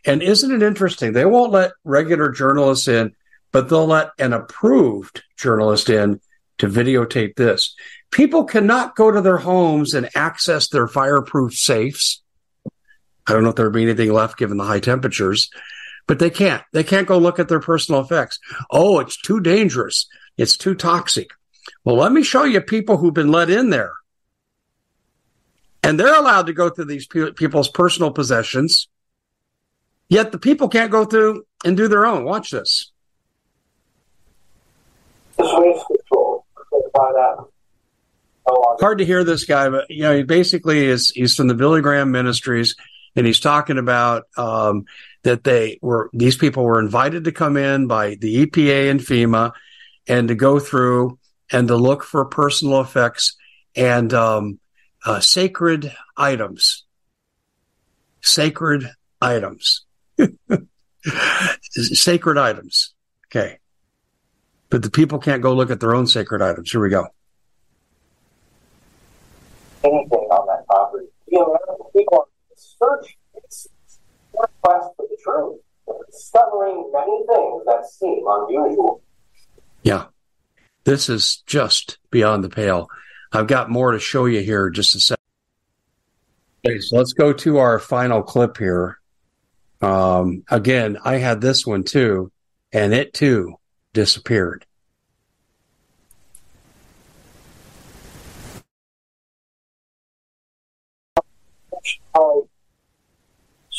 And 0.05 0.23
isn't 0.23 0.51
it 0.51 0.63
interesting? 0.63 1.13
They 1.13 1.23
won't 1.23 1.51
let 1.51 1.73
regular 1.83 2.31
journalists 2.31 2.87
in, 2.87 3.13
but 3.51 3.69
they'll 3.69 3.85
let 3.85 4.09
an 4.17 4.33
approved 4.33 5.21
journalist 5.37 5.91
in 5.91 6.19
to 6.57 6.67
videotape 6.67 7.35
this. 7.35 7.75
People 8.09 8.45
cannot 8.45 8.95
go 8.95 9.11
to 9.11 9.21
their 9.21 9.37
homes 9.37 9.93
and 9.93 10.09
access 10.15 10.67
their 10.67 10.87
fireproof 10.87 11.53
safes. 11.53 12.23
I 13.27 13.33
don't 13.33 13.43
know 13.43 13.49
if 13.49 13.55
there'd 13.55 13.71
be 13.71 13.83
anything 13.83 14.11
left 14.11 14.37
given 14.37 14.57
the 14.57 14.65
high 14.65 14.79
temperatures, 14.79 15.51
but 16.07 16.17
they 16.17 16.31
can't. 16.31 16.63
They 16.73 16.83
can't 16.83 17.07
go 17.07 17.19
look 17.19 17.37
at 17.37 17.49
their 17.49 17.59
personal 17.59 18.01
effects. 18.01 18.39
Oh, 18.71 18.99
it's 18.99 19.21
too 19.21 19.39
dangerous. 19.39 20.07
It's 20.37 20.57
too 20.57 20.73
toxic. 20.73 21.29
Well, 21.85 21.97
let 21.97 22.11
me 22.11 22.23
show 22.23 22.45
you 22.45 22.61
people 22.61 22.97
who've 22.97 23.13
been 23.13 23.31
let 23.31 23.51
in 23.51 23.69
there. 23.69 23.93
And 25.83 25.99
they're 25.99 26.17
allowed 26.17 26.47
to 26.47 26.53
go 26.53 26.69
through 26.69 26.85
these 26.85 27.05
people's 27.05 27.69
personal 27.69 28.11
possessions. 28.11 28.87
Yet 30.07 30.31
the 30.31 30.39
people 30.39 30.69
can't 30.69 30.91
go 30.91 31.05
through 31.05 31.45
and 31.65 31.75
do 31.75 31.87
their 31.87 32.05
own. 32.05 32.23
Watch 32.23 32.51
this. 32.51 32.91
Hard 38.79 38.97
to 38.97 39.05
hear 39.05 39.23
this 39.23 39.45
guy, 39.45 39.69
but 39.69 39.89
you 39.89 40.03
know, 40.03 40.15
he 40.15 40.23
basically 40.23 40.85
is 40.85 41.09
he's 41.09 41.35
from 41.35 41.47
the 41.47 41.53
Billy 41.53 41.81
Graham 41.81 42.11
Ministries 42.11 42.75
and 43.15 43.25
he's 43.25 43.39
talking 43.39 43.77
about 43.77 44.23
um, 44.37 44.85
that 45.23 45.43
they 45.43 45.79
were 45.81 46.09
these 46.13 46.35
people 46.35 46.63
were 46.63 46.79
invited 46.79 47.25
to 47.25 47.31
come 47.31 47.57
in 47.57 47.87
by 47.87 48.15
the 48.15 48.45
EPA 48.45 48.91
and 48.91 48.99
FEMA 48.99 49.53
and 50.07 50.27
to 50.27 50.35
go 50.35 50.59
through 50.59 51.17
and 51.51 51.67
to 51.67 51.75
look 51.75 52.03
for 52.03 52.25
personal 52.25 52.81
effects 52.81 53.35
and 53.75 54.13
um, 54.13 54.59
uh, 55.05 55.19
sacred 55.19 55.93
items. 56.15 56.85
Sacred 58.21 58.89
items. 59.21 59.85
sacred 61.71 62.37
items. 62.37 62.93
Okay. 63.27 63.59
But 64.69 64.81
the 64.81 64.89
people 64.89 65.19
can't 65.19 65.41
go 65.41 65.53
look 65.53 65.71
at 65.71 65.79
their 65.79 65.93
own 65.93 66.07
sacred 66.07 66.41
items. 66.41 66.71
Here 66.71 66.81
we 66.81 66.89
go. 66.89 67.07
Anything 69.83 70.09
on 70.11 70.47
that 70.47 70.65
property. 70.67 71.07
You 71.27 71.39
know, 71.39 71.57
people 71.95 72.27
search, 72.55 73.17
quest 74.61 74.87
for 74.95 75.05
the 75.09 75.17
truth, 75.23 75.59
discovering 76.09 76.89
many 76.93 77.23
things 77.27 77.63
that 77.65 77.85
seem 77.85 78.23
unusual. 78.25 79.01
Yeah. 79.83 80.05
This 80.85 81.09
is 81.09 81.43
just 81.45 81.97
beyond 82.11 82.43
the 82.43 82.49
pale. 82.49 82.89
I've 83.33 83.47
got 83.47 83.69
more 83.69 83.91
to 83.91 83.99
show 83.99 84.25
you 84.25 84.41
here 84.41 84.69
just 84.69 84.95
a 84.95 84.99
second. 84.99 85.17
Okay, 86.65 86.79
so 86.79 86.97
let's 86.97 87.13
go 87.13 87.33
to 87.33 87.57
our 87.57 87.79
final 87.79 88.21
clip 88.21 88.57
here. 88.57 88.99
Um, 89.81 90.43
again, 90.49 90.97
I 91.03 91.17
had 91.17 91.41
this 91.41 91.65
one 91.65 91.83
too, 91.83 92.31
and 92.71 92.93
it 92.93 93.13
too 93.13 93.55
disappeared. 93.91 94.65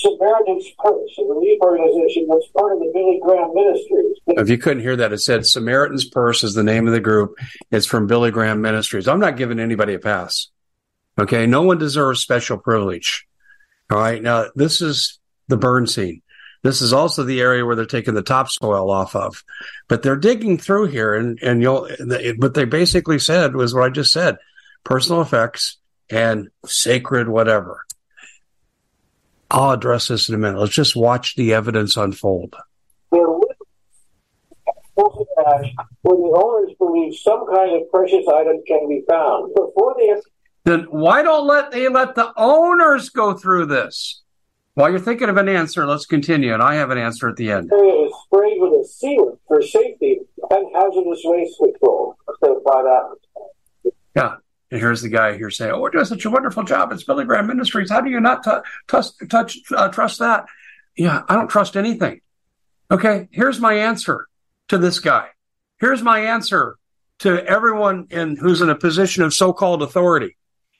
Samaritan's 0.04 0.68
Purse, 0.78 1.18
a 1.18 1.24
relief 1.24 1.58
organization 1.62 2.26
that's 2.28 2.46
part 2.56 2.74
of 2.74 2.80
the 2.80 2.90
Billy 2.92 3.20
Graham 3.22 3.54
Ministries. 3.54 4.16
If 4.26 4.48
you 4.48 4.58
couldn't 4.58 4.82
hear 4.82 4.96
that, 4.96 5.12
it 5.12 5.18
said 5.18 5.46
Samaritan's 5.46 6.04
Purse 6.04 6.44
is 6.44 6.54
the 6.54 6.62
name 6.62 6.86
of 6.86 6.92
the 6.92 7.00
group. 7.00 7.38
It's 7.70 7.86
from 7.86 8.06
Billy 8.06 8.30
Graham 8.30 8.60
Ministries. 8.60 9.08
I'm 9.08 9.20
not 9.20 9.36
giving 9.36 9.58
anybody 9.58 9.94
a 9.94 9.98
pass. 9.98 10.48
Okay. 11.18 11.46
No 11.46 11.62
one 11.62 11.78
deserves 11.78 12.20
special 12.20 12.58
privilege. 12.58 13.26
All 13.90 13.98
right. 13.98 14.22
Now, 14.22 14.46
this 14.54 14.82
is 14.82 15.18
the 15.48 15.56
burn 15.56 15.86
scene. 15.86 16.22
This 16.62 16.80
is 16.80 16.94
also 16.94 17.24
the 17.24 17.40
area 17.40 17.64
where 17.64 17.76
they're 17.76 17.84
taking 17.84 18.14
the 18.14 18.22
topsoil 18.22 18.90
off 18.90 19.14
of, 19.14 19.44
but 19.86 20.02
they're 20.02 20.16
digging 20.16 20.56
through 20.56 20.86
here 20.86 21.14
and, 21.14 21.38
and 21.42 21.60
you'll, 21.60 21.90
what 22.38 22.54
they 22.54 22.64
basically 22.64 23.18
said 23.18 23.54
was 23.54 23.74
what 23.74 23.84
I 23.84 23.90
just 23.90 24.12
said, 24.12 24.38
personal 24.82 25.20
effects 25.20 25.76
and 26.08 26.48
sacred 26.64 27.28
whatever. 27.28 27.83
I'll 29.54 29.70
address 29.70 30.08
this 30.08 30.28
in 30.28 30.34
a 30.34 30.38
minute. 30.38 30.58
Let's 30.58 30.74
just 30.74 30.96
watch 30.96 31.36
the 31.36 31.54
evidence 31.54 31.96
unfold. 31.96 32.56
When 33.10 33.22
the 34.96 36.42
owners 36.42 36.72
believe 36.76 37.16
some 37.16 37.46
kind 37.46 37.80
of 37.80 37.88
precious 37.88 38.26
item 38.26 38.62
can 38.66 38.88
be 38.88 39.04
found 39.08 39.54
before 39.54 39.94
they. 39.96 40.12
Then 40.64 40.80
why 40.90 41.22
don't 41.22 41.46
let 41.46 41.70
they 41.70 41.88
let 41.88 42.16
the 42.16 42.32
owners 42.36 43.10
go 43.10 43.34
through 43.34 43.66
this? 43.66 44.22
While 44.74 44.90
you're 44.90 44.98
thinking 44.98 45.28
of 45.28 45.36
an 45.36 45.48
answer, 45.48 45.86
let's 45.86 46.06
continue, 46.06 46.52
and 46.52 46.60
I 46.60 46.74
have 46.74 46.90
an 46.90 46.98
answer 46.98 47.28
at 47.28 47.36
the 47.36 47.52
end. 47.52 47.70
It 47.72 47.76
is 47.76 48.12
sprayed 48.24 48.60
with 48.60 48.72
a 48.72 48.84
sealant 48.84 49.38
for 49.46 49.62
safety 49.62 50.18
and 50.50 50.66
hazardous 50.74 51.20
waste 51.22 51.58
control. 51.62 52.16
that. 52.42 53.16
Yeah, 54.16 54.34
and 54.74 54.80
here's 54.80 55.02
the 55.02 55.08
guy 55.08 55.36
here 55.36 55.50
saying, 55.50 55.70
"Oh, 55.70 55.80
we're 55.80 55.90
doing 55.90 56.04
such 56.04 56.24
a 56.24 56.30
wonderful 56.30 56.64
job. 56.64 56.90
It's 56.90 57.04
Billy 57.04 57.24
Graham 57.24 57.46
Ministries. 57.46 57.90
How 57.90 58.00
do 58.00 58.10
you 58.10 58.18
not 58.18 58.42
t- 58.42 58.50
touch, 58.88 59.06
touch 59.30 59.56
uh, 59.70 59.86
trust 59.86 60.18
that?" 60.18 60.46
Yeah, 60.96 61.22
I 61.28 61.36
don't 61.36 61.46
trust 61.46 61.76
anything. 61.76 62.22
Okay, 62.90 63.28
here's 63.30 63.60
my 63.60 63.74
answer 63.74 64.26
to 64.70 64.78
this 64.78 64.98
guy. 64.98 65.28
Here's 65.78 66.02
my 66.02 66.18
answer 66.18 66.74
to 67.20 67.46
everyone 67.46 68.08
in 68.10 68.34
who's 68.34 68.62
in 68.62 68.68
a 68.68 68.74
position 68.74 69.22
of 69.22 69.32
so-called 69.32 69.80
authority. 69.80 70.36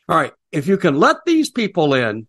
All 0.09 0.17
right, 0.17 0.33
if 0.51 0.67
you 0.67 0.77
can 0.77 0.99
let 0.99 1.19
these 1.25 1.53
people 1.53 1.95
in, 1.95 2.27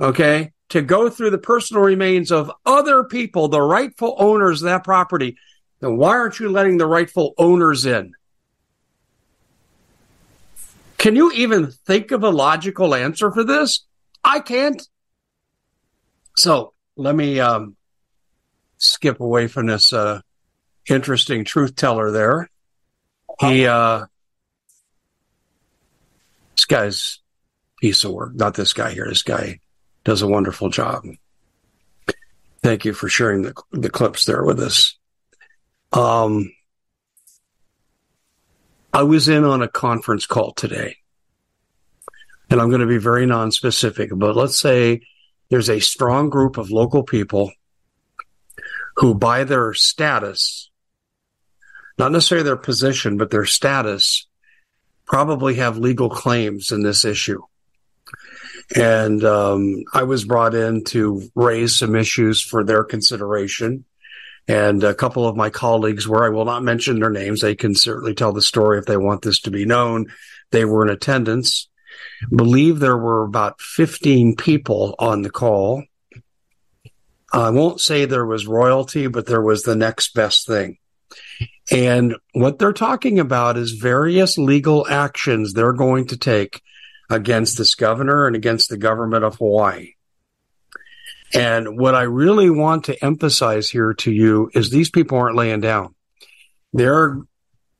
okay, 0.00 0.50
to 0.70 0.82
go 0.82 1.08
through 1.08 1.30
the 1.30 1.38
personal 1.38 1.84
remains 1.84 2.32
of 2.32 2.50
other 2.66 3.04
people, 3.04 3.46
the 3.46 3.62
rightful 3.62 4.16
owners 4.18 4.62
of 4.62 4.66
that 4.66 4.82
property, 4.82 5.36
then 5.78 5.96
why 5.96 6.16
aren't 6.16 6.40
you 6.40 6.48
letting 6.48 6.76
the 6.76 6.86
rightful 6.86 7.34
owners 7.38 7.86
in? 7.86 8.14
Can 10.98 11.14
you 11.14 11.30
even 11.32 11.70
think 11.70 12.10
of 12.10 12.24
a 12.24 12.30
logical 12.30 12.94
answer 12.94 13.30
for 13.30 13.44
this? 13.44 13.86
I 14.24 14.40
can't. 14.40 14.82
So 16.36 16.74
let 16.96 17.14
me 17.14 17.40
um, 17.40 17.76
skip 18.78 19.20
away 19.20 19.46
from 19.46 19.66
this 19.66 19.92
uh, 19.92 20.20
interesting 20.88 21.44
truth 21.44 21.76
teller 21.76 22.10
there. 22.10 22.50
He, 23.40 23.66
uh, 23.66 24.06
this 26.56 26.64
guy's 26.64 27.20
piece 27.80 28.02
of 28.02 28.12
work. 28.12 28.34
Not 28.34 28.54
this 28.54 28.72
guy 28.72 28.90
here. 28.90 29.06
This 29.08 29.22
guy 29.22 29.60
does 30.02 30.22
a 30.22 30.28
wonderful 30.28 30.70
job. 30.70 31.04
Thank 32.60 32.84
you 32.84 32.92
for 32.92 33.08
sharing 33.08 33.42
the, 33.42 33.54
the 33.70 33.90
clips 33.90 34.24
there 34.24 34.44
with 34.44 34.58
us. 34.58 34.98
Um, 35.92 36.52
I 38.92 39.02
was 39.02 39.28
in 39.28 39.44
on 39.44 39.62
a 39.62 39.68
conference 39.68 40.26
call 40.26 40.52
today, 40.52 40.96
and 42.50 42.60
I'm 42.60 42.68
going 42.68 42.80
to 42.80 42.86
be 42.86 42.98
very 42.98 43.26
non-specific, 43.26 44.10
but 44.14 44.34
let's 44.34 44.58
say 44.58 45.02
there's 45.50 45.68
a 45.68 45.80
strong 45.80 46.30
group 46.30 46.56
of 46.56 46.70
local 46.70 47.02
people 47.02 47.52
who, 48.96 49.14
by 49.14 49.44
their 49.44 49.74
status, 49.74 50.70
not 51.98 52.12
necessarily 52.12 52.44
their 52.44 52.56
position, 52.56 53.18
but 53.18 53.30
their 53.30 53.44
status, 53.44 54.26
probably 55.04 55.56
have 55.56 55.78
legal 55.78 56.10
claims 56.10 56.70
in 56.70 56.82
this 56.82 57.04
issue. 57.04 57.42
And 58.74 59.24
um, 59.24 59.84
I 59.94 60.02
was 60.02 60.24
brought 60.24 60.54
in 60.54 60.84
to 60.84 61.22
raise 61.34 61.76
some 61.76 61.94
issues 61.94 62.42
for 62.42 62.64
their 62.64 62.84
consideration 62.84 63.84
and 64.48 64.82
a 64.82 64.94
couple 64.94 65.28
of 65.28 65.36
my 65.36 65.50
colleagues 65.50 66.08
where 66.08 66.24
I 66.24 66.30
will 66.30 66.46
not 66.46 66.64
mention 66.64 66.98
their 66.98 67.10
names. 67.10 67.42
They 67.42 67.54
can 67.54 67.74
certainly 67.74 68.14
tell 68.14 68.32
the 68.32 68.40
story 68.40 68.78
if 68.78 68.86
they 68.86 68.96
want 68.96 69.20
this 69.22 69.40
to 69.40 69.50
be 69.50 69.66
known. 69.66 70.06
They 70.50 70.64
were 70.64 70.84
in 70.84 70.90
attendance. 70.90 71.68
Believe 72.34 72.78
there 72.78 72.96
were 72.96 73.24
about 73.24 73.60
15 73.60 74.36
people 74.36 74.94
on 74.98 75.20
the 75.20 75.30
call. 75.30 75.84
I 77.30 77.50
won't 77.50 77.80
say 77.80 78.06
there 78.06 78.24
was 78.24 78.46
royalty, 78.46 79.06
but 79.06 79.26
there 79.26 79.42
was 79.42 79.62
the 79.62 79.76
next 79.76 80.14
best 80.14 80.46
thing. 80.46 80.78
And 81.70 82.16
what 82.32 82.58
they're 82.58 82.72
talking 82.72 83.18
about 83.18 83.58
is 83.58 83.72
various 83.72 84.38
legal 84.38 84.86
actions 84.88 85.52
they're 85.52 85.74
going 85.74 86.06
to 86.06 86.16
take 86.16 86.62
against 87.10 87.58
this 87.58 87.74
governor 87.74 88.26
and 88.26 88.34
against 88.34 88.70
the 88.70 88.78
government 88.78 89.24
of 89.24 89.36
Hawaii. 89.36 89.92
And 91.34 91.78
what 91.78 91.94
I 91.94 92.02
really 92.02 92.50
want 92.50 92.84
to 92.84 93.04
emphasize 93.04 93.68
here 93.68 93.94
to 93.94 94.10
you 94.10 94.50
is 94.54 94.70
these 94.70 94.90
people 94.90 95.18
aren't 95.18 95.36
laying 95.36 95.60
down. 95.60 95.94
They're 96.72 97.18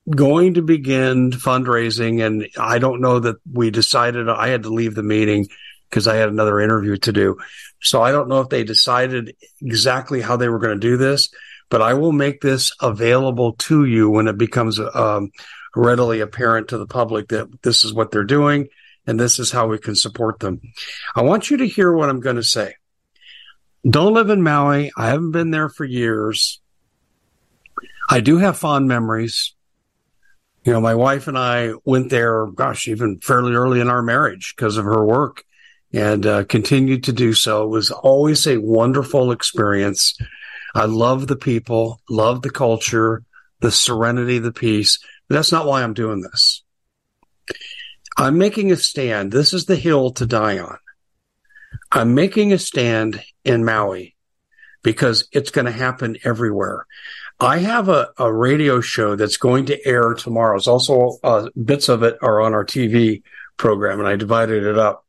going 0.09 0.55
to 0.55 0.63
begin 0.63 1.31
fundraising. 1.31 2.25
And 2.25 2.49
I 2.59 2.79
don't 2.79 3.01
know 3.01 3.19
that 3.21 3.37
we 3.51 3.71
decided 3.71 4.29
I 4.29 4.49
had 4.49 4.65
to 4.65 4.71
leave 4.71 4.95
the 4.95 5.03
meeting 5.03 5.47
because 5.89 6.07
I 6.07 6.17
had 6.17 6.29
another 6.29 6.61
interview 6.61 6.97
to 6.99 7.13
do. 7.13 7.39
So 7.81 8.03
I 8.03 8.13
don't 8.13 8.29
know 8.29 8.41
if 8.41 8.49
they 8.49 8.65
decided 8.65 9.35
exactly 9.63 10.21
how 10.21 10.37
they 10.37 10.49
were 10.49 10.59
going 10.59 10.79
to 10.79 10.87
do 10.87 10.97
this, 10.97 11.31
but 11.71 11.83
I 11.83 11.95
will 11.95 12.13
make 12.13 12.41
this 12.41 12.73
available 12.81 13.55
to 13.55 13.85
you 13.85 14.11
when 14.11 14.29
it 14.29 14.37
becomes 14.37 14.81
um, 14.81 15.31
readily 15.75 16.21
apparent 16.21 16.69
to 16.69 16.79
the 16.79 16.87
public 16.87 17.29
that 17.29 17.63
this 17.63 17.85
is 17.85 17.95
what 17.95 18.11
they're 18.11 18.25
doing 18.25 18.69
and 19.07 19.19
this 19.19 19.39
is 19.39 19.51
how 19.51 19.69
we 19.69 19.79
can 19.79 19.95
support 19.95 20.41
them. 20.41 20.61
I 21.15 21.23
want 21.23 21.51
you 21.51 21.59
to 21.59 21.67
hear 21.67 21.93
what 21.93 22.11
I'm 22.11 22.21
going 22.21 22.37
to 22.37 22.43
say 22.43 22.75
don't 23.89 24.15
live 24.15 24.31
in 24.31 24.43
Maui. 24.43 24.91
I 24.97 25.09
haven't 25.09 25.33
been 25.33 25.51
there 25.51 25.69
for 25.69 25.85
years. 25.85 26.61
I 28.11 28.21
do 28.21 28.39
have 28.39 28.57
fond 28.57 28.89
memories. 28.89 29.55
You 30.65 30.73
know, 30.73 30.81
my 30.81 30.95
wife 30.95 31.29
and 31.29 31.39
I 31.39 31.73
went 31.85 32.11
there, 32.11 32.47
gosh, 32.47 32.89
even 32.89 33.21
fairly 33.21 33.55
early 33.55 33.81
in 33.81 33.89
our 33.89 34.03
marriage 34.03 34.55
because 34.57 34.77
of 34.77 34.85
her 34.85 35.05
work 35.05 35.45
and 35.93 36.27
uh, 36.27 36.45
continued 36.45 37.05
to 37.05 37.13
do 37.13 37.33
so. 37.33 37.65
It 37.65 37.69
was 37.69 37.91
always 37.91 38.47
a 38.47 38.59
wonderful 38.59 39.33
experience. 39.33 40.19
I 40.75 40.85
love 40.85 41.27
the 41.27 41.37
people, 41.37 42.01
love 42.11 42.43
the 42.43 42.51
culture, 42.51 43.23
the 43.61 43.71
serenity, 43.71 44.39
the 44.39 44.53
peace. 44.53 44.99
But 45.29 45.37
that's 45.37 45.53
not 45.53 45.67
why 45.67 45.83
I'm 45.83 45.95
doing 45.95 46.21
this. 46.21 46.63
I'm 48.17 48.37
making 48.37 48.73
a 48.73 48.77
stand. 48.77 49.33
This 49.33 49.53
is 49.53 49.67
the 49.67 49.77
hill 49.77 50.11
to 50.13 50.27
die 50.27 50.59
on. 50.59 50.79
I'm 51.93 52.15
making 52.15 52.53
a 52.53 52.59
stand 52.59 53.23
in 53.49 53.65
Maui 53.65 54.15
because 54.83 55.29
it's 55.33 55.51
going 55.51 55.65
to 55.65 55.73
happen 55.73 56.17
everywhere. 56.25 56.87
I 57.41 57.59
have 57.59 57.89
a, 57.89 58.11
a 58.19 58.33
radio 58.33 58.81
show 58.81 59.15
that's 59.17 59.37
going 59.37 59.67
to 59.67 59.87
air 59.87 60.15
tomorrow. 60.15 60.57
It's 60.57 60.67
also 60.67 61.19
uh, 61.23 61.49
bits 61.63 61.89
of 61.89 62.03
it 62.03 62.19
are 62.21 62.41
on 62.41 62.53
our 62.53 62.65
TV 62.65 63.23
program, 63.57 64.01
and 64.01 64.09
I 64.09 64.17
divided 64.17 64.65
it 64.65 64.79
up. 64.79 65.05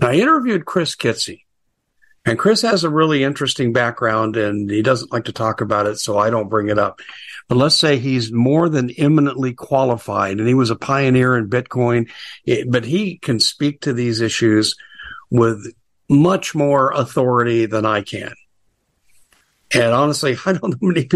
I 0.00 0.16
interviewed 0.16 0.66
Chris 0.66 0.94
Kitze, 0.94 1.40
and 2.26 2.38
Chris 2.38 2.60
has 2.62 2.84
a 2.84 2.90
really 2.90 3.24
interesting 3.24 3.72
background, 3.72 4.36
and 4.36 4.70
he 4.70 4.82
doesn't 4.82 5.12
like 5.12 5.24
to 5.24 5.32
talk 5.32 5.62
about 5.62 5.86
it, 5.86 5.98
so 5.98 6.18
I 6.18 6.28
don't 6.28 6.50
bring 6.50 6.68
it 6.68 6.78
up. 6.78 7.00
But 7.48 7.56
let's 7.56 7.76
say 7.76 7.96
he's 7.96 8.30
more 8.30 8.68
than 8.68 8.90
eminently 8.90 9.54
qualified, 9.54 10.38
and 10.38 10.46
he 10.46 10.54
was 10.54 10.70
a 10.70 10.76
pioneer 10.76 11.34
in 11.36 11.48
Bitcoin, 11.48 12.10
but 12.68 12.84
he 12.84 13.16
can 13.16 13.40
speak 13.40 13.82
to 13.82 13.94
these 13.94 14.20
issues 14.20 14.74
with 15.30 15.72
much 16.08 16.54
more 16.54 16.92
authority 16.92 17.66
than 17.66 17.84
I 17.84 18.02
can. 18.02 18.34
And 19.74 19.92
honestly, 19.92 20.36
I 20.46 20.52
don't 20.52 20.70
know 20.70 20.78
many 20.80 21.02
people. 21.02 21.15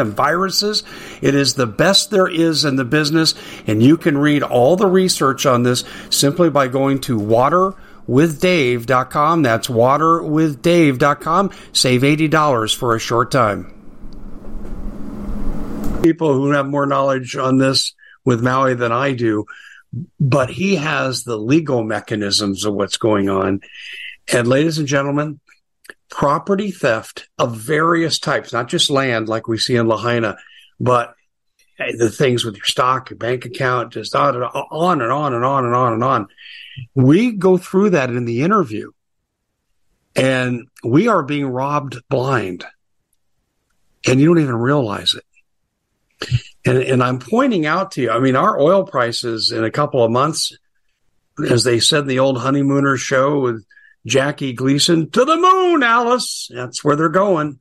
and 0.00 0.14
viruses. 0.14 0.82
It 1.22 1.34
is 1.34 1.54
the 1.54 1.66
best 1.66 2.10
there 2.10 2.28
is 2.28 2.64
in 2.64 2.76
the 2.76 2.84
business, 2.84 3.34
and 3.66 3.82
you 3.82 3.96
can 3.96 4.18
read 4.18 4.42
all 4.42 4.76
the 4.76 4.88
research 4.88 5.46
on 5.46 5.62
this 5.62 5.84
simply 6.10 6.50
by 6.50 6.68
going 6.68 7.00
to 7.02 7.18
water 7.18 7.74
waterwithdave.com. 8.10 9.42
That's 9.42 9.68
waterwithdave.com. 9.68 11.50
Save 11.72 12.02
$80 12.02 12.76
for 12.76 12.96
a 12.96 12.98
short 12.98 13.30
time. 13.30 13.76
People 16.02 16.34
who 16.34 16.50
have 16.50 16.66
more 16.66 16.86
knowledge 16.86 17.36
on 17.36 17.58
this 17.58 17.94
with 18.24 18.42
Maui 18.42 18.74
than 18.74 18.90
I 18.92 19.12
do, 19.12 19.46
but 20.18 20.50
he 20.50 20.76
has 20.76 21.24
the 21.24 21.36
legal 21.36 21.84
mechanisms 21.84 22.64
of 22.64 22.74
what's 22.74 22.96
going 22.96 23.28
on. 23.28 23.60
And 24.32 24.48
ladies 24.48 24.78
and 24.78 24.88
gentlemen, 24.88 25.40
property 26.10 26.70
theft 26.70 27.28
of 27.38 27.56
various 27.56 28.18
types, 28.18 28.52
not 28.52 28.68
just 28.68 28.90
land 28.90 29.28
like 29.28 29.48
we 29.48 29.58
see 29.58 29.76
in 29.76 29.86
Lahaina, 29.86 30.36
but 30.78 31.14
the 31.78 32.10
things 32.10 32.44
with 32.44 32.56
your 32.56 32.64
stock, 32.64 33.10
your 33.10 33.16
bank 33.16 33.44
account, 33.44 33.92
just 33.92 34.14
on 34.14 34.34
and 34.34 34.44
on 34.44 35.00
and 35.00 35.12
on 35.12 35.34
and 35.34 35.44
on 35.44 35.64
and 35.64 35.74
on 35.74 35.92
and 35.94 36.04
on. 36.04 36.28
We 36.94 37.32
go 37.32 37.56
through 37.56 37.90
that 37.90 38.10
in 38.10 38.24
the 38.24 38.42
interview 38.42 38.90
and 40.14 40.68
we 40.84 41.08
are 41.08 41.22
being 41.22 41.46
robbed 41.46 42.02
blind 42.08 42.64
and 44.06 44.20
you 44.20 44.26
don't 44.26 44.42
even 44.42 44.56
realize 44.56 45.14
it. 45.14 45.24
And, 46.66 46.78
and 46.78 47.02
I'm 47.02 47.18
pointing 47.18 47.64
out 47.64 47.92
to 47.92 48.02
you, 48.02 48.10
I 48.10 48.18
mean, 48.18 48.36
our 48.36 48.60
oil 48.60 48.84
prices 48.84 49.50
in 49.50 49.64
a 49.64 49.70
couple 49.70 50.04
of 50.04 50.10
months, 50.10 50.56
as 51.48 51.64
they 51.64 51.80
said 51.80 52.00
in 52.00 52.08
the 52.08 52.18
old 52.18 52.38
honeymooner 52.38 52.98
show 52.98 53.40
with 53.40 53.64
Jackie 54.06 54.52
Gleason, 54.52 55.10
to 55.10 55.24
the 55.24 55.36
moon, 55.36 55.82
Alice. 55.82 56.48
That's 56.52 56.82
where 56.82 56.96
they're 56.96 57.08
going. 57.08 57.60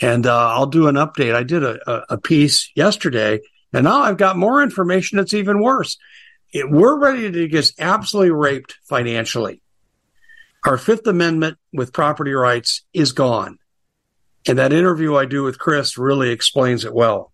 And 0.00 0.26
uh, 0.26 0.50
I'll 0.52 0.66
do 0.66 0.88
an 0.88 0.94
update. 0.94 1.34
I 1.34 1.42
did 1.42 1.62
a, 1.62 2.04
a 2.08 2.18
piece 2.18 2.70
yesterday, 2.74 3.40
and 3.72 3.84
now 3.84 4.00
I've 4.00 4.16
got 4.16 4.36
more 4.36 4.62
information 4.62 5.18
that's 5.18 5.34
even 5.34 5.60
worse 5.60 5.98
it, 6.52 6.70
we're 6.70 6.98
ready 6.98 7.30
to 7.30 7.48
get 7.48 7.70
absolutely 7.78 8.32
raped 8.32 8.76
financially. 8.88 9.62
Our 10.66 10.76
Fifth 10.76 11.06
Amendment 11.06 11.58
with 11.72 11.92
property 11.92 12.32
rights 12.32 12.82
is 12.92 13.12
gone. 13.12 13.58
And 14.46 14.58
that 14.58 14.72
interview 14.72 15.16
I 15.16 15.26
do 15.26 15.42
with 15.42 15.58
Chris 15.58 15.98
really 15.98 16.30
explains 16.30 16.84
it 16.84 16.94
well. 16.94 17.32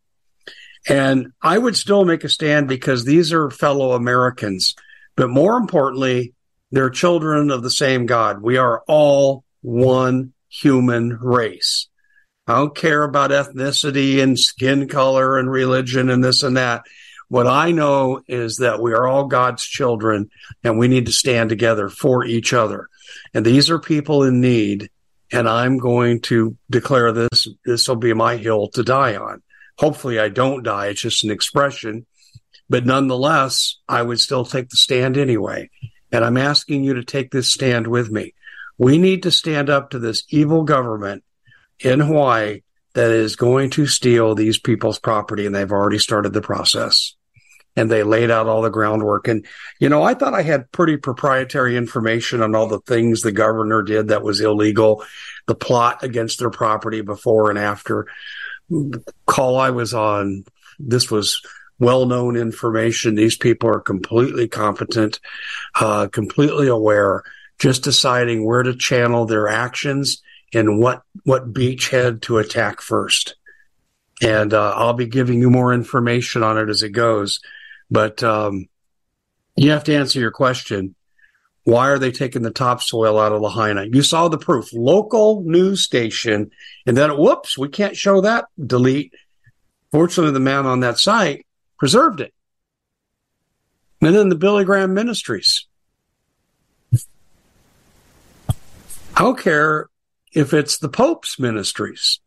And 0.88 1.32
I 1.42 1.58
would 1.58 1.76
still 1.76 2.04
make 2.04 2.24
a 2.24 2.28
stand 2.28 2.68
because 2.68 3.04
these 3.04 3.32
are 3.32 3.50
fellow 3.50 3.92
Americans. 3.92 4.74
But 5.16 5.30
more 5.30 5.56
importantly, 5.56 6.34
they're 6.70 6.90
children 6.90 7.50
of 7.50 7.62
the 7.62 7.70
same 7.70 8.06
God. 8.06 8.42
We 8.42 8.56
are 8.56 8.82
all 8.86 9.44
one 9.62 10.32
human 10.48 11.18
race. 11.20 11.88
I 12.46 12.56
don't 12.56 12.76
care 12.76 13.02
about 13.02 13.30
ethnicity 13.30 14.22
and 14.22 14.38
skin 14.38 14.88
color 14.88 15.38
and 15.38 15.50
religion 15.50 16.10
and 16.10 16.22
this 16.22 16.42
and 16.42 16.56
that 16.56 16.84
What 17.28 17.46
I 17.46 17.72
know 17.72 18.20
is 18.28 18.58
that 18.58 18.80
we 18.80 18.92
are 18.92 19.06
all 19.06 19.26
God's 19.26 19.64
children 19.64 20.30
and 20.62 20.78
we 20.78 20.86
need 20.88 21.06
to 21.06 21.12
stand 21.12 21.50
together 21.50 21.88
for 21.88 22.24
each 22.24 22.52
other. 22.52 22.88
And 23.34 23.44
these 23.44 23.68
are 23.68 23.78
people 23.78 24.22
in 24.22 24.40
need. 24.40 24.90
And 25.32 25.48
I'm 25.48 25.78
going 25.78 26.20
to 26.22 26.56
declare 26.70 27.10
this. 27.10 27.48
This 27.64 27.88
will 27.88 27.96
be 27.96 28.14
my 28.14 28.36
hill 28.36 28.68
to 28.74 28.84
die 28.84 29.16
on. 29.16 29.42
Hopefully 29.76 30.20
I 30.20 30.28
don't 30.28 30.62
die. 30.62 30.86
It's 30.86 31.00
just 31.00 31.24
an 31.24 31.32
expression. 31.32 32.06
But 32.68 32.86
nonetheless, 32.86 33.76
I 33.88 34.02
would 34.02 34.20
still 34.20 34.44
take 34.44 34.68
the 34.68 34.76
stand 34.76 35.18
anyway. 35.18 35.68
And 36.12 36.24
I'm 36.24 36.36
asking 36.36 36.84
you 36.84 36.94
to 36.94 37.04
take 37.04 37.30
this 37.30 37.52
stand 37.52 37.86
with 37.86 38.10
me. 38.10 38.34
We 38.78 38.98
need 38.98 39.22
to 39.24 39.30
stand 39.30 39.70
up 39.70 39.90
to 39.90 39.98
this 39.98 40.24
evil 40.28 40.62
government 40.62 41.24
in 41.80 42.00
Hawaii 42.00 42.62
that 42.94 43.10
is 43.10 43.36
going 43.36 43.70
to 43.70 43.86
steal 43.86 44.34
these 44.34 44.58
people's 44.58 44.98
property, 44.98 45.44
and 45.46 45.54
they've 45.54 45.70
already 45.70 45.98
started 45.98 46.32
the 46.32 46.40
process. 46.40 47.14
And 47.78 47.90
they 47.90 48.02
laid 48.02 48.30
out 48.30 48.46
all 48.46 48.62
the 48.62 48.70
groundwork. 48.70 49.28
And, 49.28 49.44
you 49.78 49.90
know, 49.90 50.02
I 50.02 50.14
thought 50.14 50.32
I 50.32 50.40
had 50.40 50.72
pretty 50.72 50.96
proprietary 50.96 51.76
information 51.76 52.40
on 52.40 52.54
all 52.54 52.68
the 52.68 52.80
things 52.80 53.20
the 53.20 53.32
governor 53.32 53.82
did 53.82 54.08
that 54.08 54.22
was 54.22 54.40
illegal, 54.40 55.04
the 55.46 55.54
plot 55.54 56.02
against 56.02 56.38
their 56.38 56.48
property 56.48 57.02
before 57.02 57.50
and 57.50 57.58
after. 57.58 58.06
Call 59.26 59.58
I 59.58 59.70
was 59.70 59.92
on, 59.92 60.44
this 60.78 61.10
was 61.10 61.42
well 61.78 62.06
known 62.06 62.36
information. 62.36 63.14
These 63.14 63.36
people 63.36 63.68
are 63.68 63.80
completely 63.80 64.48
competent, 64.48 65.20
uh, 65.74 66.08
completely 66.08 66.68
aware, 66.68 67.22
just 67.58 67.84
deciding 67.84 68.44
where 68.44 68.62
to 68.62 68.74
channel 68.74 69.26
their 69.26 69.48
actions 69.48 70.22
and 70.54 70.78
what 70.78 71.02
what 71.24 71.52
beachhead 71.52 72.22
to 72.22 72.38
attack 72.38 72.80
first. 72.80 73.36
And 74.22 74.54
uh, 74.54 74.72
I'll 74.74 74.94
be 74.94 75.06
giving 75.06 75.40
you 75.40 75.50
more 75.50 75.74
information 75.74 76.42
on 76.42 76.56
it 76.56 76.70
as 76.70 76.82
it 76.82 76.90
goes. 76.90 77.40
But 77.90 78.22
um, 78.22 78.68
you 79.56 79.70
have 79.72 79.84
to 79.84 79.94
answer 79.94 80.18
your 80.18 80.30
question. 80.30 80.94
Why 81.64 81.88
are 81.88 81.98
they 81.98 82.12
taking 82.12 82.42
the 82.42 82.50
topsoil 82.50 83.18
out 83.18 83.32
of 83.32 83.42
Lahaina? 83.42 83.84
You 83.84 84.02
saw 84.02 84.28
the 84.28 84.38
proof. 84.38 84.72
Local 84.72 85.42
news 85.42 85.82
station, 85.82 86.50
and 86.86 86.96
then 86.96 87.10
whoops, 87.18 87.58
we 87.58 87.68
can't 87.68 87.96
show 87.96 88.20
that. 88.20 88.46
Delete. 88.64 89.12
Fortunately, 89.90 90.32
the 90.32 90.40
man 90.40 90.66
on 90.66 90.80
that 90.80 90.98
site 90.98 91.45
preserved 91.78 92.20
it. 92.20 92.32
And 94.00 94.14
then 94.14 94.28
the 94.28 94.36
Billy 94.36 94.64
Graham 94.64 94.94
Ministries. 94.94 95.66
I 99.16 99.22
don't 99.22 99.38
care 99.38 99.88
if 100.32 100.52
it's 100.52 100.78
the 100.78 100.90
Pope's 100.90 101.38
ministries. 101.38 102.20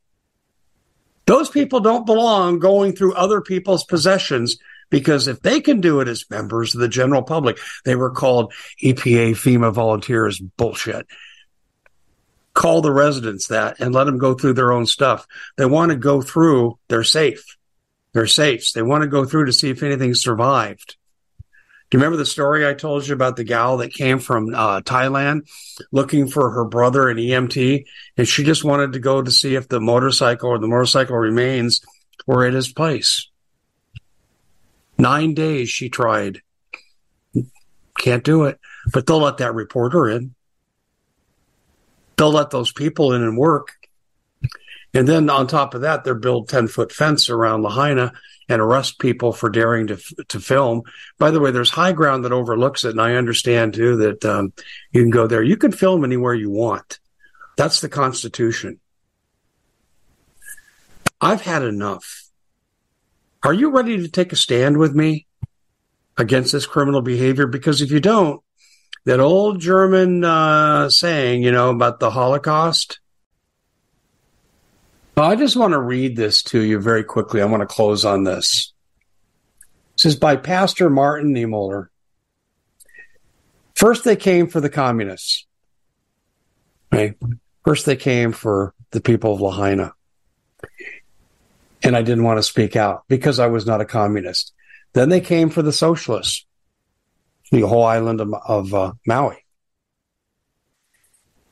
Those 1.27 1.47
people 1.47 1.79
don't 1.79 2.07
belong 2.07 2.57
going 2.57 2.93
through 2.93 3.13
other 3.13 3.39
people's 3.39 3.83
possessions 3.83 4.57
because 4.89 5.27
if 5.27 5.41
they 5.41 5.62
can 5.62 5.79
do 5.79 5.99
it 5.99 6.07
as 6.07 6.27
members 6.31 6.73
of 6.73 6.81
the 6.81 6.88
general 6.88 7.21
public, 7.21 7.59
they 7.85 7.95
were 7.95 8.09
called 8.09 8.51
EPA 8.83 9.33
FEMA 9.33 9.71
volunteers 9.71 10.39
bullshit. 10.39 11.05
Call 12.55 12.81
the 12.81 12.91
residents 12.91 13.47
that 13.47 13.79
and 13.79 13.93
let 13.93 14.05
them 14.05 14.17
go 14.17 14.33
through 14.33 14.53
their 14.53 14.71
own 14.71 14.88
stuff. 14.88 15.27
They 15.55 15.67
want 15.67 15.91
to 15.91 15.95
go 15.95 16.23
through, 16.23 16.79
they're 16.88 17.03
safe. 17.03 17.58
They're 18.13 18.27
safes. 18.27 18.73
They 18.73 18.81
want 18.81 19.03
to 19.03 19.07
go 19.07 19.25
through 19.25 19.45
to 19.45 19.53
see 19.53 19.69
if 19.69 19.83
anything 19.83 20.13
survived. 20.13 20.95
Do 21.89 21.97
you 21.97 22.03
remember 22.03 22.17
the 22.17 22.25
story 22.25 22.67
I 22.67 22.75
told 22.75 23.07
you 23.07 23.15
about 23.15 23.35
the 23.35 23.43
gal 23.43 23.77
that 23.77 23.93
came 23.93 24.19
from 24.19 24.53
uh, 24.53 24.81
Thailand 24.81 25.49
looking 25.91 26.27
for 26.27 26.51
her 26.51 26.65
brother 26.65 27.09
in 27.09 27.17
EMT, 27.17 27.85
and 28.15 28.27
she 28.27 28.43
just 28.43 28.63
wanted 28.63 28.93
to 28.93 28.99
go 28.99 29.23
to 29.23 29.31
see 29.31 29.55
if 29.55 29.67
the 29.67 29.79
motorcycle 29.79 30.49
or 30.49 30.59
the 30.59 30.67
motorcycle 30.67 31.17
remains 31.17 31.81
were 32.27 32.45
at 32.45 32.53
his 32.53 32.71
place. 32.71 33.27
Nine 34.99 35.33
days 35.33 35.69
she 35.69 35.89
tried. 35.89 36.41
Can't 37.97 38.23
do 38.23 38.43
it, 38.43 38.59
but 38.93 39.07
they'll 39.07 39.19
let 39.19 39.37
that 39.37 39.55
reporter 39.55 40.09
in. 40.09 40.35
They'll 42.17 42.31
let 42.31 42.51
those 42.51 42.71
people 42.71 43.13
in 43.13 43.23
and 43.23 43.35
work. 43.37 43.78
And 44.93 45.08
then 45.08 45.30
on 45.30 45.47
top 45.47 45.73
of 45.73 45.82
that, 45.82 46.04
they'll 46.04 46.15
build 46.15 46.49
10 46.49 46.67
foot 46.67 46.91
fence 46.91 47.30
around 47.30 47.62
Lahaina 47.62 48.12
and 48.47 48.60
arrest 48.60 48.97
people 48.99 49.32
for 49.32 49.49
daring 49.49 49.88
to 49.88 49.97
to 50.30 50.39
film. 50.39 50.82
By 51.19 51.30
the 51.30 51.39
way, 51.39 51.52
there's 51.52 51.69
high 51.69 51.91
ground 51.91 52.25
that 52.25 52.32
overlooks 52.32 52.84
it, 52.84 52.89
and 52.91 53.02
I 53.02 53.13
understand 53.13 53.75
too 53.75 53.97
that 53.97 54.25
um, 54.25 54.54
you 54.91 55.02
can 55.02 55.12
go 55.12 55.28
there. 55.28 55.43
You 55.43 55.56
can 55.56 55.71
film 55.71 56.04
anywhere 56.04 56.34
you 56.34 56.49
want. 56.49 56.99
That's 57.58 57.80
the 57.80 57.89
Constitution. 57.89 58.80
I've 61.21 61.41
had 61.41 61.62
enough. 61.62 62.23
Are 63.43 63.54
you 63.54 63.69
ready 63.69 63.97
to 63.97 64.08
take 64.08 64.34
a 64.34 64.36
stand 64.36 64.78
with 64.78 64.95
me 64.95 65.28
against 66.17 66.52
this 66.52 66.65
criminal 66.65 67.02
behavior? 67.02 67.45
Because 67.45 67.82
if 67.82 67.91
you 67.91 67.99
don't, 67.99 68.41
that 69.06 69.19
old 69.19 69.60
German 69.60 70.23
uh, 70.23 70.89
saying, 70.89 71.43
you 71.43 71.52
know, 71.52 71.69
about 71.69 71.99
the 71.99 72.10
Holocaust, 72.10 72.99
I 75.23 75.36
just 75.36 75.55
want 75.55 75.73
to 75.73 75.79
read 75.79 76.15
this 76.15 76.43
to 76.43 76.60
you 76.60 76.79
very 76.79 77.03
quickly. 77.03 77.41
I 77.41 77.45
want 77.45 77.62
to 77.62 77.67
close 77.67 78.05
on 78.05 78.23
this. 78.23 78.73
This 79.97 80.13
is 80.13 80.15
by 80.15 80.36
Pastor 80.36 80.89
Martin 80.89 81.34
Niemöller. 81.34 81.88
First, 83.75 84.03
they 84.03 84.15
came 84.15 84.47
for 84.47 84.62
the 84.62 84.69
communists. 84.69 85.45
Right? 86.91 87.15
First, 87.65 87.86
they 87.86 87.95
came 87.95 88.32
for 88.32 88.73
the 88.91 89.01
people 89.01 89.34
of 89.34 89.41
Lahaina. 89.41 89.93
And 91.82 91.95
I 91.95 92.01
didn't 92.01 92.23
want 92.23 92.38
to 92.38 92.43
speak 92.43 92.75
out 92.75 93.03
because 93.08 93.39
I 93.39 93.47
was 93.47 93.65
not 93.65 93.82
a 93.82 93.86
communist. 93.86 94.53
Then 94.93 95.10
they 95.10 95.21
came 95.21 95.49
for 95.49 95.62
the 95.62 95.71
socialists, 95.71 96.45
the 97.51 97.62
whole 97.62 97.84
island 97.84 98.21
of, 98.21 98.34
of 98.34 98.73
uh, 98.73 98.93
Maui. 99.05 99.45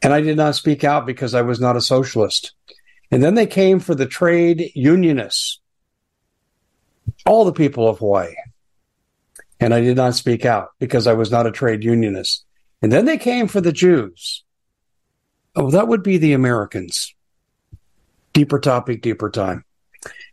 And 0.01 0.13
I 0.13 0.21
did 0.21 0.37
not 0.37 0.55
speak 0.55 0.83
out 0.83 1.05
because 1.05 1.33
I 1.33 1.41
was 1.41 1.59
not 1.59 1.75
a 1.75 1.81
socialist. 1.81 2.53
And 3.11 3.23
then 3.23 3.35
they 3.35 3.47
came 3.47 3.79
for 3.79 3.95
the 3.95 4.05
trade 4.05 4.71
unionists, 4.75 5.59
all 7.25 7.45
the 7.45 7.53
people 7.53 7.87
of 7.87 7.99
Hawaii. 7.99 8.35
And 9.59 9.73
I 9.73 9.81
did 9.81 9.97
not 9.97 10.15
speak 10.15 10.45
out 10.45 10.69
because 10.79 11.07
I 11.07 11.13
was 11.13 11.31
not 11.31 11.47
a 11.47 11.51
trade 11.51 11.83
unionist. 11.83 12.45
And 12.81 12.91
then 12.91 13.05
they 13.05 13.17
came 13.17 13.47
for 13.47 13.61
the 13.61 13.71
Jews. 13.71 14.43
Oh, 15.55 15.71
that 15.71 15.87
would 15.87 16.03
be 16.03 16.17
the 16.17 16.33
Americans. 16.33 17.15
Deeper 18.33 18.59
topic, 18.59 19.01
deeper 19.01 19.31
time. 19.31 19.63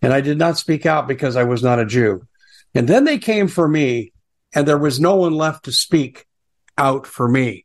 And 0.02 0.12
I 0.12 0.20
did 0.20 0.36
not 0.36 0.58
speak 0.58 0.84
out 0.84 1.08
because 1.08 1.36
I 1.36 1.44
was 1.44 1.62
not 1.62 1.78
a 1.78 1.86
Jew. 1.86 2.26
And 2.74 2.86
then 2.86 3.04
they 3.04 3.18
came 3.18 3.48
for 3.48 3.66
me, 3.66 4.12
and 4.54 4.68
there 4.68 4.76
was 4.76 5.00
no 5.00 5.16
one 5.16 5.32
left 5.32 5.64
to 5.64 5.72
speak 5.72 6.26
out 6.76 7.06
for 7.06 7.26
me. 7.26 7.64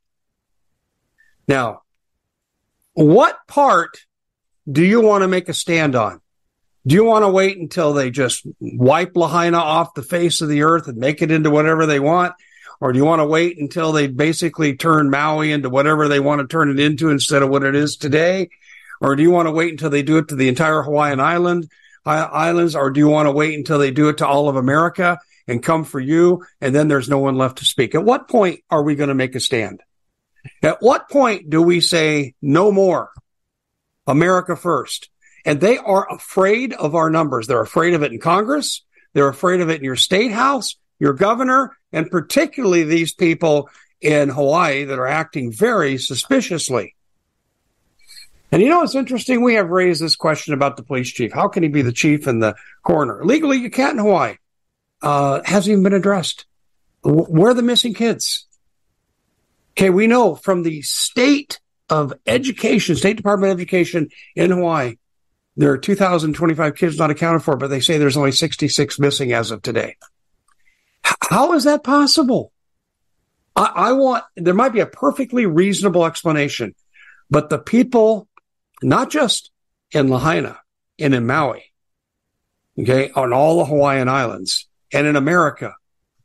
Now, 1.47 1.81
what 2.93 3.37
part 3.47 3.97
do 4.69 4.83
you 4.83 5.01
want 5.01 5.23
to 5.23 5.27
make 5.27 5.49
a 5.49 5.53
stand 5.53 5.95
on? 5.95 6.21
Do 6.85 6.95
you 6.95 7.03
want 7.03 7.23
to 7.23 7.29
wait 7.29 7.57
until 7.57 7.93
they 7.93 8.09
just 8.09 8.45
wipe 8.59 9.15
Lahaina 9.15 9.57
off 9.57 9.93
the 9.93 10.01
face 10.01 10.41
of 10.41 10.49
the 10.49 10.63
earth 10.63 10.87
and 10.87 10.97
make 10.97 11.21
it 11.21 11.31
into 11.31 11.49
whatever 11.49 11.85
they 11.85 11.99
want? 11.99 12.33
Or 12.81 12.93
do 12.93 12.97
you 12.97 13.05
want 13.05 13.19
to 13.19 13.25
wait 13.25 13.57
until 13.57 13.91
they 13.91 14.07
basically 14.07 14.75
turn 14.75 15.09
Maui 15.09 15.51
into 15.51 15.69
whatever 15.69 16.07
they 16.07 16.19
want 16.19 16.41
to 16.41 16.47
turn 16.47 16.69
it 16.69 16.79
into 16.79 17.09
instead 17.09 17.43
of 17.43 17.49
what 17.49 17.63
it 17.63 17.75
is 17.75 17.97
today? 17.97 18.49
Or 19.01 19.15
do 19.15 19.23
you 19.23 19.31
want 19.31 19.47
to 19.47 19.51
wait 19.51 19.71
until 19.71 19.89
they 19.89 20.03
do 20.03 20.17
it 20.17 20.29
to 20.29 20.35
the 20.35 20.47
entire 20.47 20.81
Hawaiian 20.81 21.19
island 21.19 21.69
islands? 22.05 22.75
Or 22.75 22.89
do 22.89 22.99
you 22.99 23.09
want 23.09 23.27
to 23.27 23.31
wait 23.31 23.57
until 23.57 23.79
they 23.79 23.91
do 23.91 24.09
it 24.09 24.19
to 24.19 24.27
all 24.27 24.47
of 24.47 24.55
America 24.55 25.19
and 25.47 25.61
come 25.61 25.83
for 25.83 25.99
you? 25.99 26.45
And 26.61 26.73
then 26.73 26.87
there's 26.87 27.09
no 27.09 27.19
one 27.19 27.37
left 27.37 27.57
to 27.57 27.65
speak. 27.65 27.95
At 27.95 28.05
what 28.05 28.29
point 28.29 28.61
are 28.69 28.83
we 28.83 28.95
going 28.95 29.09
to 29.09 29.15
make 29.15 29.35
a 29.35 29.39
stand? 29.39 29.83
At 30.63 30.81
what 30.81 31.09
point 31.09 31.49
do 31.49 31.61
we 31.61 31.81
say 31.81 32.33
no 32.41 32.71
more? 32.71 33.11
America 34.09 34.55
first. 34.55 35.09
And 35.45 35.61
they 35.61 35.77
are 35.77 36.11
afraid 36.11 36.73
of 36.73 36.95
our 36.95 37.09
numbers. 37.09 37.47
They're 37.47 37.61
afraid 37.61 37.93
of 37.93 38.03
it 38.03 38.11
in 38.11 38.19
Congress. 38.19 38.83
They're 39.13 39.29
afraid 39.29 39.61
of 39.61 39.69
it 39.69 39.77
in 39.77 39.83
your 39.83 39.95
state 39.95 40.31
house, 40.31 40.75
your 40.99 41.13
governor, 41.13 41.77
and 41.93 42.11
particularly 42.11 42.83
these 42.83 43.13
people 43.13 43.69
in 44.01 44.29
Hawaii 44.29 44.83
that 44.85 44.99
are 44.99 45.07
acting 45.07 45.51
very 45.51 45.97
suspiciously. 45.97 46.95
And 48.51 48.61
you 48.61 48.69
know, 48.69 48.81
it's 48.81 48.95
interesting. 48.95 49.43
We 49.43 49.53
have 49.55 49.69
raised 49.69 50.01
this 50.01 50.15
question 50.15 50.53
about 50.53 50.75
the 50.75 50.83
police 50.83 51.09
chief. 51.09 51.31
How 51.31 51.47
can 51.47 51.63
he 51.63 51.69
be 51.69 51.83
the 51.83 51.91
chief 51.91 52.25
and 52.27 52.41
the 52.41 52.55
coroner? 52.83 53.23
Legally, 53.23 53.57
you 53.57 53.69
can't 53.69 53.93
in 53.93 54.03
Hawaii. 54.03 54.35
Uh, 55.01 55.41
hasn't 55.45 55.71
even 55.71 55.83
been 55.83 55.93
addressed. 55.93 56.45
Where 57.03 57.51
are 57.51 57.53
the 57.53 57.61
missing 57.61 57.93
kids? 57.93 58.47
Okay, 59.73 59.89
we 59.89 60.07
know 60.07 60.35
from 60.35 60.63
the 60.63 60.81
state 60.81 61.59
of 61.89 62.13
Education, 62.25 62.95
State 62.95 63.17
Department 63.17 63.51
of 63.51 63.57
Education 63.59 64.09
in 64.35 64.51
Hawaii. 64.51 64.97
There 65.57 65.71
are 65.71 65.77
2,025 65.77 66.75
kids 66.75 66.97
not 66.97 67.11
accounted 67.11 67.43
for, 67.43 67.57
but 67.57 67.67
they 67.67 67.79
say 67.79 67.97
there's 67.97 68.17
only 68.17 68.31
66 68.31 68.99
missing 68.99 69.33
as 69.33 69.51
of 69.51 69.61
today. 69.61 69.97
How 71.03 71.53
is 71.53 71.65
that 71.65 71.83
possible? 71.83 72.51
I, 73.55 73.71
I 73.75 73.91
want, 73.93 74.23
there 74.35 74.53
might 74.53 74.73
be 74.73 74.79
a 74.79 74.85
perfectly 74.85 75.45
reasonable 75.45 76.05
explanation, 76.05 76.75
but 77.29 77.49
the 77.49 77.59
people, 77.59 78.27
not 78.81 79.09
just 79.09 79.51
in 79.91 80.07
Lahaina 80.07 80.59
and 80.97 81.13
in 81.13 81.25
Maui, 81.25 81.63
okay, 82.79 83.11
on 83.11 83.33
all 83.33 83.57
the 83.57 83.65
Hawaiian 83.65 84.07
Islands, 84.07 84.67
and 84.93 85.07
in 85.07 85.15
America. 85.15 85.75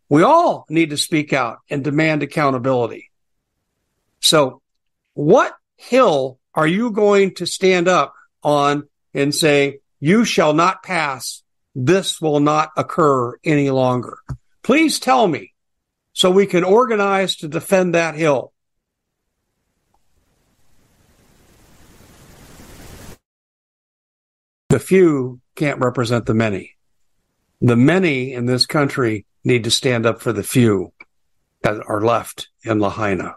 We 0.09 0.23
all 0.23 0.67
need 0.69 0.91
to 0.91 0.97
speak 0.97 1.33
out 1.33 1.59
and 1.69 1.83
demand 1.83 2.23
accountability. 2.23 3.11
So 4.21 4.63
what 5.15 5.57
hill 5.77 6.39
are 6.55 6.67
you 6.67 6.91
going 6.91 7.35
to 7.35 7.47
stand 7.47 7.89
up 7.89 8.15
on 8.43 8.89
and 9.13 9.35
say, 9.35 9.81
you 10.01 10.25
shall 10.25 10.53
not 10.53 10.83
pass. 10.83 11.43
This 11.75 12.21
will 12.21 12.41
not 12.41 12.71
occur 12.77 13.37
any 13.43 13.71
longer. 13.71 14.19
Please 14.63 15.01
tell 15.01 15.27
me 15.27 15.55
so 16.13 16.31
we 16.31 16.47
can 16.47 16.63
organize 16.63 17.37
to 17.37 17.49
defend 17.49 17.95
that 17.95 18.15
hill. 18.15 18.53
The 24.69 24.79
few 24.79 25.41
can't 25.55 25.81
represent 25.81 26.27
the 26.27 26.35
many. 26.35 26.77
The 27.61 27.77
many 27.77 28.33
in 28.33 28.47
this 28.47 28.67
country 28.67 29.27
need 29.45 29.65
to 29.65 29.71
stand 29.71 30.07
up 30.07 30.21
for 30.21 30.33
the 30.33 30.43
few 30.43 30.93
that 31.63 31.81
are 31.87 32.01
left 32.01 32.49
in 32.63 32.81
Lahaina. 32.81 33.37